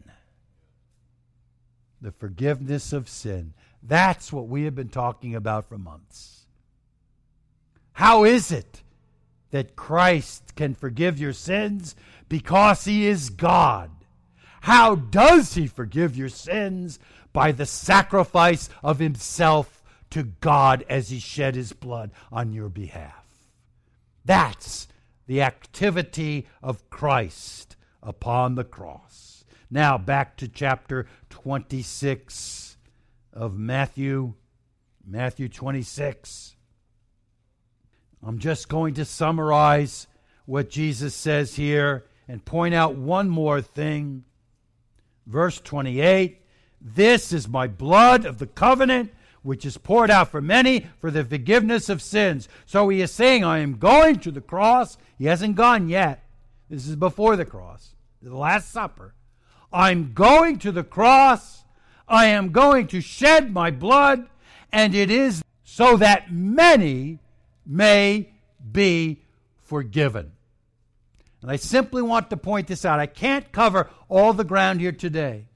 The 2.03 2.13
forgiveness 2.13 2.93
of 2.93 3.09
sin. 3.09 3.55
That's 3.83 4.33
what 4.33 4.49
we 4.49 4.65
have 4.65 4.75
been 4.75 4.91
talking 4.91 5.35
about 5.35 5.69
for 5.69 5.79
months. 5.79 6.47
How 7.93 8.25
is 8.25 8.53
it 8.53 8.83
that 9.51 9.77
Christ 9.77 10.55
can 10.57 10.75
forgive 10.75 11.19
your 11.19 11.33
sins? 11.33 11.95
Because 12.29 12.85
he 12.85 13.07
is 13.07 13.31
God. 13.31 13.91
How 14.63 14.97
does 14.97 15.55
he 15.55 15.67
forgive 15.67 16.17
your 16.17 16.29
sins? 16.29 16.99
By 17.33 17.53
the 17.53 17.67
sacrifice 17.67 18.69
of 18.83 18.99
himself 18.99 19.83
to 20.11 20.25
God 20.25 20.85
as 20.89 21.09
he 21.11 21.19
shed 21.19 21.55
his 21.55 21.73
blood 21.73 22.11
on 22.31 22.53
your 22.53 22.69
behalf. 22.69 23.25
That's 24.25 24.89
the 25.27 25.43
activity 25.43 26.47
of 26.63 26.91
Christ 26.91 27.77
upon 28.03 28.55
the 28.55 28.65
cross. 28.65 29.22
Now, 29.73 29.97
back 29.97 30.37
to 30.37 30.49
chapter 30.49 31.07
26 31.31 32.77
of 33.33 33.57
Matthew. 33.57 34.35
Matthew 35.03 35.49
26. 35.49 36.57
I'm 38.23 38.39
just 38.39 38.69
going 38.69 38.93
to 38.95 39.07
summarize 39.07 40.09
what 40.45 40.69
Jesus 40.69 41.15
says 41.15 41.55
here 41.55 42.05
and 42.29 42.45
point 42.45 42.75
out 42.75 42.97
one 42.97 43.31
more 43.31 43.63
thing. 43.63 44.25
Verse 45.27 45.59
28 45.59 46.43
This 46.79 47.33
is 47.33 47.49
my 47.49 47.67
blood 47.67 48.27
of 48.27 48.37
the 48.37 48.49
covenant, 48.49 49.11
which 49.41 49.65
is 49.65 49.79
poured 49.79 50.11
out 50.11 50.31
for 50.31 50.43
many 50.43 50.87
for 51.01 51.11
the 51.11 51.25
forgiveness 51.25 51.89
of 51.89 52.03
sins. 52.03 52.47
So 52.67 52.91
he 52.91 53.01
is 53.01 53.11
saying, 53.11 53.43
I 53.43 53.61
am 53.61 53.79
going 53.79 54.19
to 54.19 54.31
the 54.31 54.43
cross. 54.43 54.99
He 55.17 55.25
hasn't 55.25 55.57
gone 55.57 55.89
yet. 55.89 56.29
This 56.69 56.87
is 56.87 56.97
before 56.97 57.37
the 57.37 57.47
cross, 57.47 57.95
the 58.21 58.37
Last 58.37 58.71
Supper. 58.71 59.15
I'm 59.73 60.13
going 60.13 60.59
to 60.61 60.73
the 60.73 60.85
cross. 60.85 61.65
I 62.09 62.27
am 62.27 62.51
going 62.51 62.89
to 62.89 63.01
shed 63.01 63.53
my 63.53 63.71
blood, 63.71 64.27
and 64.71 64.95
it 64.95 65.11
is 65.11 65.43
so 65.65 65.97
that 65.97 66.33
many 66.33 67.19
may 67.65 68.31
be 68.71 69.23
forgiven. 69.65 70.33
And 71.41 71.51
I 71.51 71.57
simply 71.57 72.03
want 72.03 72.31
to 72.31 72.37
point 72.37 72.69
this 72.69 72.85
out. 72.85 73.01
I 73.01 73.07
can't 73.07 73.51
cover 73.51 73.91
all 74.09 74.33
the 74.33 74.45
ground 74.45 74.81
here 74.81 74.93
today, 74.93 75.47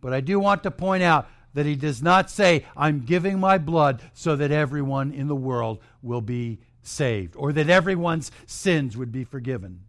but 0.00 0.12
I 0.12 0.20
do 0.20 0.38
want 0.40 0.64
to 0.64 0.70
point 0.70 1.02
out 1.02 1.28
that 1.54 1.66
he 1.66 1.76
does 1.76 2.02
not 2.02 2.30
say, 2.30 2.66
I'm 2.76 3.00
giving 3.00 3.38
my 3.38 3.58
blood 3.58 4.02
so 4.14 4.36
that 4.36 4.50
everyone 4.50 5.12
in 5.12 5.28
the 5.28 5.36
world 5.36 5.80
will 6.02 6.20
be 6.20 6.58
saved 6.82 7.36
or 7.36 7.52
that 7.52 7.70
everyone's 7.70 8.30
sins 8.46 8.96
would 8.96 9.12
be 9.12 9.24
forgiven. 9.24 9.80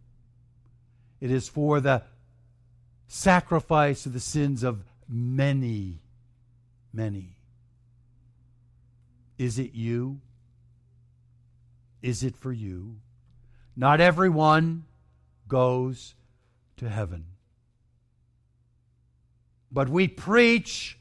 It 1.20 1.30
is 1.30 1.48
for 1.48 1.80
the 1.80 2.02
sacrifice 3.06 4.06
of 4.06 4.12
the 4.12 4.20
sins 4.20 4.62
of 4.62 4.84
many, 5.08 6.00
many. 6.92 7.36
Is 9.38 9.58
it 9.58 9.74
you? 9.74 10.20
Is 12.02 12.22
it 12.22 12.36
for 12.36 12.52
you? 12.52 12.96
Not 13.76 14.00
everyone 14.00 14.84
goes 15.48 16.14
to 16.76 16.88
heaven. 16.88 17.26
But 19.72 19.88
we 19.88 20.06
preach 20.06 20.98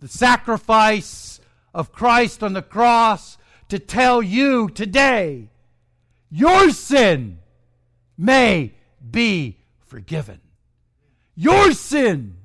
the 0.00 0.08
sacrifice 0.08 1.40
of 1.74 1.92
Christ 1.92 2.42
on 2.42 2.54
the 2.54 2.62
cross 2.62 3.36
to 3.68 3.78
tell 3.78 4.22
you 4.22 4.68
today 4.70 5.50
your 6.30 6.70
sin 6.70 7.38
may 8.16 8.72
be 9.10 9.58
forgiven. 9.86 10.40
Your 11.36 11.72
sin 11.72 12.38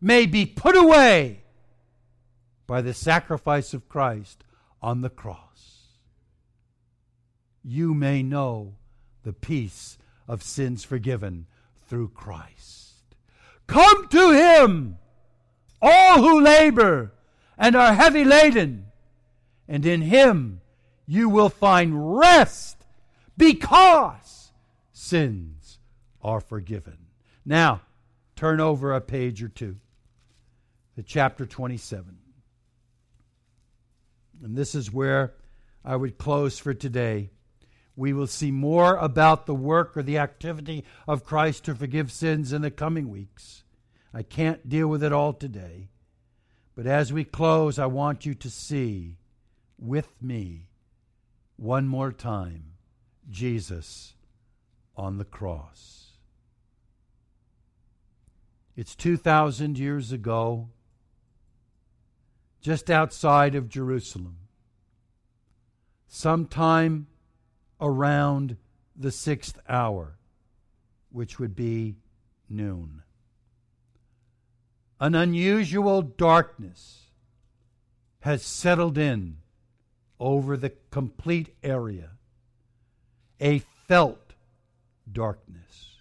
may 0.00 0.24
be 0.24 0.46
put 0.46 0.76
away 0.76 1.42
by 2.66 2.80
the 2.80 2.94
sacrifice 2.94 3.74
of 3.74 3.88
Christ 3.88 4.42
on 4.80 5.02
the 5.02 5.10
cross. 5.10 5.40
You 7.62 7.94
may 7.94 8.22
know 8.22 8.74
the 9.22 9.34
peace 9.34 9.98
of 10.26 10.42
sins 10.42 10.84
forgiven 10.84 11.46
through 11.86 12.08
Christ. 12.08 12.94
Come 13.66 14.08
to 14.08 14.32
Him, 14.32 14.98
all 15.80 16.20
who 16.22 16.40
labor 16.40 17.12
and 17.58 17.76
are 17.76 17.94
heavy 17.94 18.24
laden, 18.24 18.86
and 19.68 19.84
in 19.84 20.02
Him 20.02 20.60
you 21.06 21.28
will 21.28 21.50
find 21.50 22.18
rest 22.18 22.76
because 23.36 24.50
sins 24.92 25.78
are 26.22 26.40
forgiven. 26.40 26.96
Now, 27.44 27.82
turn 28.36 28.60
over 28.60 28.92
a 28.92 29.00
page 29.00 29.42
or 29.42 29.48
two 29.48 29.76
to 30.96 31.02
chapter 31.02 31.46
27. 31.46 32.18
And 34.42 34.56
this 34.56 34.74
is 34.74 34.92
where 34.92 35.34
I 35.84 35.96
would 35.96 36.18
close 36.18 36.58
for 36.58 36.74
today. 36.74 37.30
We 37.96 38.12
will 38.12 38.26
see 38.26 38.50
more 38.50 38.96
about 38.96 39.46
the 39.46 39.54
work 39.54 39.96
or 39.96 40.02
the 40.02 40.18
activity 40.18 40.84
of 41.06 41.24
Christ 41.24 41.64
to 41.64 41.74
forgive 41.74 42.10
sins 42.10 42.52
in 42.52 42.62
the 42.62 42.70
coming 42.70 43.08
weeks. 43.08 43.62
I 44.12 44.22
can't 44.22 44.68
deal 44.68 44.88
with 44.88 45.02
it 45.02 45.12
all 45.12 45.32
today. 45.32 45.88
But 46.74 46.86
as 46.86 47.12
we 47.12 47.24
close, 47.24 47.78
I 47.78 47.86
want 47.86 48.26
you 48.26 48.34
to 48.34 48.50
see 48.50 49.18
with 49.78 50.08
me 50.20 50.68
one 51.56 51.86
more 51.86 52.12
time 52.12 52.72
Jesus 53.30 54.14
on 54.96 55.18
the 55.18 55.24
cross. 55.24 56.03
It's 58.76 58.96
2,000 58.96 59.78
years 59.78 60.10
ago, 60.10 60.68
just 62.60 62.90
outside 62.90 63.54
of 63.54 63.68
Jerusalem. 63.68 64.38
Sometime 66.08 67.06
around 67.80 68.56
the 68.96 69.12
sixth 69.12 69.58
hour, 69.68 70.18
which 71.10 71.38
would 71.38 71.54
be 71.54 71.96
noon. 72.48 73.02
An 74.98 75.14
unusual 75.14 76.02
darkness 76.02 77.02
has 78.20 78.42
settled 78.42 78.96
in 78.96 79.36
over 80.18 80.56
the 80.56 80.72
complete 80.90 81.54
area, 81.62 82.10
a 83.40 83.58
felt 83.58 84.32
darkness. 85.10 85.93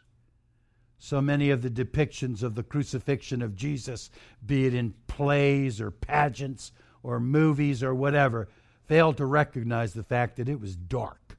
So 1.06 1.20
many 1.20 1.50
of 1.50 1.62
the 1.62 1.70
depictions 1.70 2.44
of 2.44 2.56
the 2.56 2.64
crucifixion 2.64 3.42
of 3.42 3.58
Jesus, 3.58 4.10
be 4.46 4.68
it 4.68 4.74
in 4.74 4.94
plays 5.08 5.82
or 5.82 5.92
pageants 5.92 6.72
or 7.04 7.20
movies 7.20 7.84
or 7.84 7.94
whatever, 7.94 8.48
fail 8.86 9.12
to 9.16 9.26
recognize 9.26 9.92
the 9.92 10.06
fact 10.06 10.38
that 10.38 10.48
it 10.48 10.62
was 10.62 10.78
dark. 10.78 11.38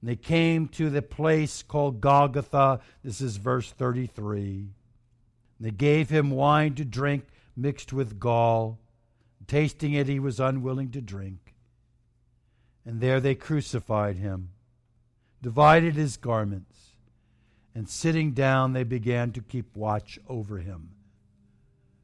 And 0.00 0.08
they 0.08 0.16
came 0.16 0.66
to 0.68 0.88
the 0.88 1.02
place 1.02 1.62
called 1.62 2.00
Golgotha. 2.00 2.80
This 3.04 3.20
is 3.20 3.36
verse 3.36 3.70
33. 3.70 4.70
They 5.60 5.70
gave 5.70 6.08
him 6.08 6.30
wine 6.30 6.74
to 6.76 6.86
drink 6.86 7.26
mixed 7.54 7.92
with 7.92 8.18
gall. 8.18 8.78
Tasting 9.46 9.92
it, 9.92 10.08
he 10.08 10.20
was 10.20 10.40
unwilling 10.40 10.90
to 10.92 11.02
drink. 11.02 11.54
And 12.82 13.02
there 13.02 13.20
they 13.20 13.34
crucified 13.34 14.16
him, 14.16 14.52
divided 15.42 15.96
his 15.96 16.16
garments, 16.16 16.95
and 17.76 17.90
sitting 17.90 18.32
down, 18.32 18.72
they 18.72 18.84
began 18.84 19.32
to 19.32 19.42
keep 19.42 19.76
watch 19.76 20.18
over 20.30 20.56
him. 20.56 20.92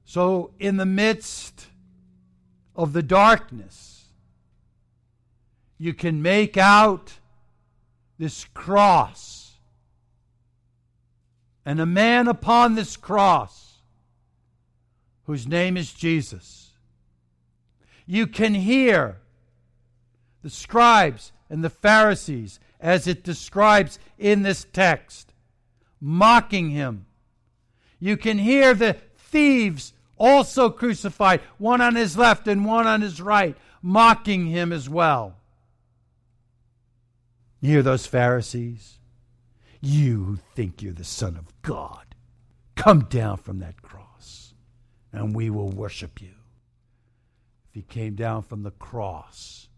So, 0.04 0.50
in 0.58 0.76
the 0.76 0.84
midst 0.84 1.68
of 2.76 2.92
the 2.92 3.02
darkness, 3.02 4.04
you 5.78 5.94
can 5.94 6.20
make 6.20 6.58
out 6.58 7.14
this 8.18 8.44
cross. 8.52 9.54
And 11.64 11.80
a 11.80 11.86
man 11.86 12.28
upon 12.28 12.74
this 12.74 12.98
cross, 12.98 13.78
whose 15.24 15.46
name 15.46 15.78
is 15.78 15.94
Jesus. 15.94 16.72
You 18.04 18.26
can 18.26 18.52
hear 18.52 19.22
the 20.42 20.50
scribes 20.50 21.32
and 21.48 21.64
the 21.64 21.70
Pharisees, 21.70 22.60
as 22.78 23.06
it 23.06 23.24
describes 23.24 23.98
in 24.18 24.42
this 24.42 24.66
text, 24.70 25.31
mocking 26.02 26.70
him. 26.70 27.06
You 28.00 28.16
can 28.16 28.36
hear 28.36 28.74
the 28.74 28.94
thieves 29.16 29.94
also 30.18 30.68
crucified, 30.68 31.40
one 31.58 31.80
on 31.80 31.94
his 31.94 32.18
left 32.18 32.48
and 32.48 32.66
one 32.66 32.86
on 32.86 33.00
his 33.00 33.22
right, 33.22 33.56
mocking 33.80 34.46
him 34.46 34.72
as 34.72 34.88
well. 34.88 35.36
You 37.60 37.70
hear 37.70 37.82
those 37.82 38.06
Pharisees? 38.06 38.98
You 39.80 40.24
who 40.24 40.38
think 40.54 40.82
you're 40.82 40.92
the 40.92 41.04
Son 41.04 41.36
of 41.36 41.46
God, 41.62 42.14
come 42.74 43.04
down 43.04 43.36
from 43.36 43.60
that 43.60 43.80
cross 43.82 44.02
and 45.12 45.34
we 45.34 45.50
will 45.50 45.70
worship 45.70 46.20
you. 46.20 46.34
If 47.68 47.74
he 47.74 47.82
came 47.82 48.14
down 48.14 48.42
from 48.42 48.62
the 48.62 48.70
cross, 48.70 49.68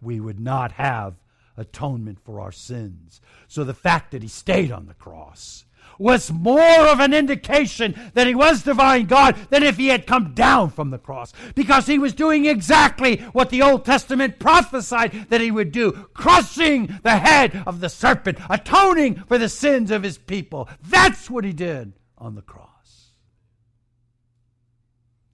we 0.00 0.20
would 0.20 0.40
not 0.40 0.72
have 0.72 1.14
atonement 1.56 2.18
for 2.20 2.40
our 2.40 2.52
sins. 2.52 3.20
So 3.48 3.64
the 3.64 3.74
fact 3.74 4.10
that 4.12 4.22
he 4.22 4.28
stayed 4.28 4.72
on 4.72 4.86
the 4.86 4.94
cross 4.94 5.64
was 5.98 6.32
more 6.32 6.88
of 6.88 7.00
an 7.00 7.14
indication 7.14 7.94
that 8.14 8.26
he 8.26 8.34
was 8.34 8.62
divine 8.62 9.06
God 9.06 9.36
than 9.50 9.62
if 9.62 9.76
he 9.76 9.88
had 9.88 10.06
come 10.06 10.34
down 10.34 10.70
from 10.70 10.90
the 10.90 10.98
cross. 10.98 11.32
Because 11.54 11.86
he 11.86 11.98
was 11.98 12.12
doing 12.12 12.46
exactly 12.46 13.18
what 13.32 13.50
the 13.50 13.62
Old 13.62 13.84
Testament 13.84 14.38
prophesied 14.38 15.26
that 15.30 15.40
he 15.40 15.50
would 15.50 15.72
do 15.72 15.92
crushing 16.14 16.98
the 17.02 17.18
head 17.18 17.62
of 17.66 17.80
the 17.80 17.88
serpent, 17.88 18.38
atoning 18.50 19.22
for 19.28 19.38
the 19.38 19.48
sins 19.48 19.90
of 19.90 20.02
his 20.02 20.18
people. 20.18 20.68
That's 20.82 21.30
what 21.30 21.44
he 21.44 21.52
did 21.52 21.92
on 22.18 22.34
the 22.34 22.42
cross. 22.42 22.68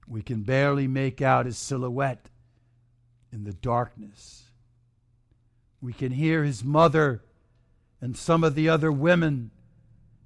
We 0.07 0.23
can 0.23 0.43
barely 0.43 0.89
make 0.89 1.23
out 1.23 1.47
his 1.47 1.57
silhouette 1.57 2.29
in 3.33 3.45
the 3.45 3.53
darkness. 3.53 4.50
We 5.81 5.93
can 5.93 6.13
hear 6.13 6.45
his 6.45 6.63
mother 6.63 7.23
and 8.01 8.17
some 8.17 8.45
of 8.45 8.55
the 8.55 8.69
other 8.69 8.93
women 8.93 9.51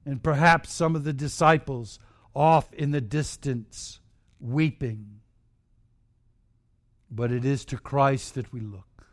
and 0.04 0.22
perhaps 0.22 0.72
some 0.72 0.96
of 0.96 1.04
the 1.04 1.12
disciples 1.12 1.98
off 2.34 2.72
in 2.72 2.90
the 2.90 3.00
distance 3.00 4.00
weeping. 4.40 5.20
But 7.10 7.30
it 7.30 7.44
is 7.44 7.64
to 7.66 7.76
Christ 7.76 8.34
that 8.34 8.52
we 8.52 8.60
look. 8.60 9.06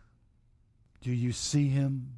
Do 1.01 1.11
you 1.11 1.31
see 1.31 1.69
him? 1.69 2.15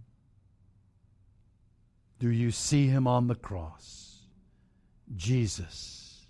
Do 2.20 2.30
you 2.30 2.52
see 2.52 2.88
him 2.88 3.08
on 3.08 3.28
the 3.28 3.36
cross? 3.36 4.22
Jesus, 5.16 6.26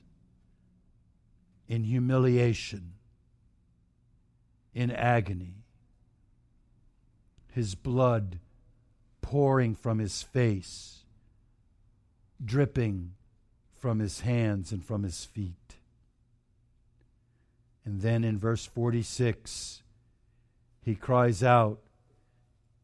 in 1.67 1.83
humiliation, 1.83 2.93
in 4.73 4.91
agony, 4.91 5.62
his 7.53 7.75
blood 7.75 8.39
pouring 9.21 9.75
from 9.75 9.99
his 9.99 10.23
face, 10.23 11.03
dripping 12.43 13.13
from 13.79 13.99
his 13.99 14.21
hands 14.21 14.71
and 14.71 14.83
from 14.83 15.03
his 15.03 15.25
feet. 15.25 15.75
And 17.85 18.01
then 18.01 18.23
in 18.23 18.37
verse 18.37 18.65
46, 18.65 19.83
he 20.81 20.95
cries 20.95 21.43
out, 21.43 21.79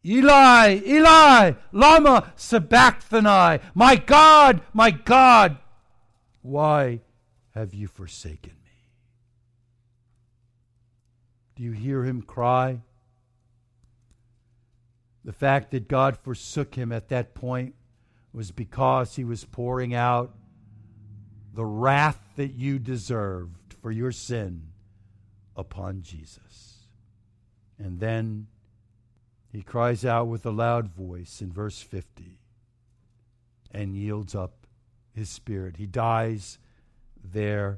Eli, 0.06 0.82
Eli, 0.86 1.54
Lama 1.72 2.32
Sabachthani, 2.36 3.62
my 3.74 3.96
God, 3.96 4.62
my 4.74 4.92
God, 4.92 5.58
why 6.42 7.02
have 7.54 7.74
you 7.74 7.88
forsaken 7.88 8.54
me? 8.64 8.72
Do 11.56 11.64
you 11.64 11.72
hear 11.72 12.04
him 12.04 12.22
cry? 12.22 12.82
The 15.30 15.34
fact 15.34 15.70
that 15.70 15.88
God 15.88 16.18
forsook 16.18 16.74
him 16.74 16.92
at 16.92 17.10
that 17.10 17.36
point 17.36 17.76
was 18.34 18.50
because 18.50 19.16
he 19.16 19.24
was 19.24 19.46
pouring 19.46 19.94
out 19.94 20.34
the 21.54 21.64
wrath 21.64 22.20
that 22.36 22.56
you 22.56 22.80
deserved 22.80 23.76
for 23.80 23.92
your 23.92 24.12
sin 24.12 24.70
upon 25.56 26.02
Jesus. 26.02 26.88
And 27.78 28.00
then 28.00 28.48
he 29.52 29.62
cries 29.62 30.04
out 30.04 30.26
with 30.26 30.48
a 30.48 30.52
loud 30.52 30.90
voice 30.90 31.42
in 31.42 31.54
verse 31.54 31.80
50 31.80 32.40
and 33.70 33.96
yields 33.96 34.34
up 34.34 34.66
his 35.14 35.30
spirit. 35.30 35.78
He 35.78 35.86
dies 35.86 36.58
there 37.24 37.78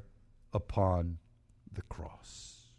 upon 0.54 1.18
the 1.70 1.82
cross. 1.82 2.70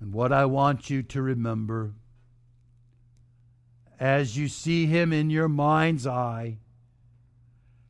And 0.00 0.12
what 0.12 0.32
I 0.32 0.44
want 0.46 0.90
you 0.90 1.04
to 1.04 1.22
remember 1.22 1.94
as 3.98 4.36
you 4.36 4.48
see 4.48 4.86
him 4.86 5.12
in 5.12 5.30
your 5.30 5.48
mind's 5.48 6.06
eye, 6.06 6.58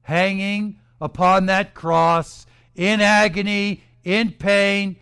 hanging 0.02 0.78
upon 1.00 1.46
that 1.46 1.74
cross 1.74 2.46
in 2.74 3.00
agony, 3.00 3.82
in 4.02 4.32
pain, 4.32 4.96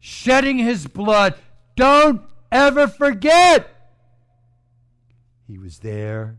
shedding 0.00 0.58
his 0.58 0.86
blood. 0.86 1.34
Don't 1.76 2.22
ever 2.52 2.86
forget. 2.86 3.70
He 5.46 5.58
was 5.58 5.80
there 5.80 6.38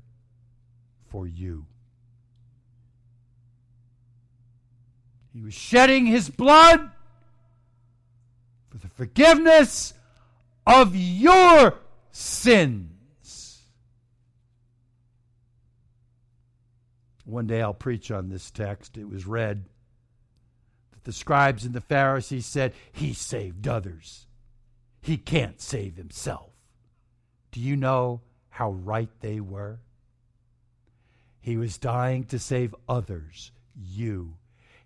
for 1.09 1.28
you. 1.28 1.66
He 5.34 5.41
was 5.41 5.53
shedding 5.53 6.05
his 6.05 6.30
blood 6.30 6.91
for 8.70 8.78
the 8.78 8.88
forgiveness 8.88 9.93
of 10.66 10.95
your 10.95 11.80
sin. 12.11 12.95
One 17.26 17.47
day 17.47 17.61
I'll 17.61 17.73
preach 17.73 18.11
on 18.11 18.30
this 18.30 18.51
text. 18.51 18.97
It 18.97 19.09
was 19.09 19.26
read 19.26 19.65
that 20.91 21.03
the 21.03 21.11
scribes 21.11 21.65
and 21.65 21.73
the 21.73 21.82
Pharisees 21.82 22.45
said, 22.45 22.73
He 22.91 23.13
saved 23.13 23.67
others. 23.67 24.28
He 25.01 25.17
can't 25.17 25.59
save 25.59 25.97
himself. 25.97 26.51
Do 27.51 27.59
you 27.59 27.76
know 27.76 28.21
how 28.49 28.71
right 28.71 29.09
they 29.21 29.39
were? 29.39 29.80
He 31.39 31.57
was 31.57 31.78
dying 31.78 32.23
to 32.26 32.39
save 32.39 32.73
others, 32.89 33.51
you. 33.76 34.38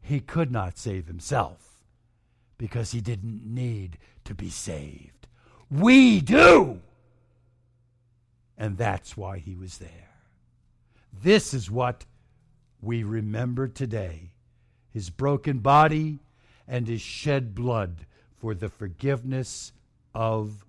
He 0.02 0.20
could 0.20 0.52
not 0.52 0.78
save 0.78 1.08
himself 1.08 1.84
because 2.58 2.92
he 2.92 3.00
didn't 3.00 3.44
need 3.46 3.98
to 4.26 4.36
be 4.36 4.50
saved. 4.50 5.28
We 5.72 6.20
do! 6.20 6.82
And 8.58 8.78
that's 8.78 9.16
why 9.16 9.38
he 9.38 9.56
was 9.56 9.78
there. 9.78 10.10
This 11.14 11.54
is 11.54 11.72
what 11.72 12.06
we 12.82 13.04
remember 13.04 13.68
today 13.68 14.32
his 14.92 15.10
broken 15.10 15.60
body 15.60 16.20
and 16.68 16.88
his 16.88 17.02
shed 17.02 17.54
blood 17.54 18.06
for 18.38 18.54
the 18.54 18.70
forgiveness 18.70 19.72
of 20.14 20.66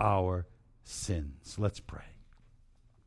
our 0.00 0.46
sins. 0.84 1.56
Let's 1.58 1.80
pray. 1.80 2.15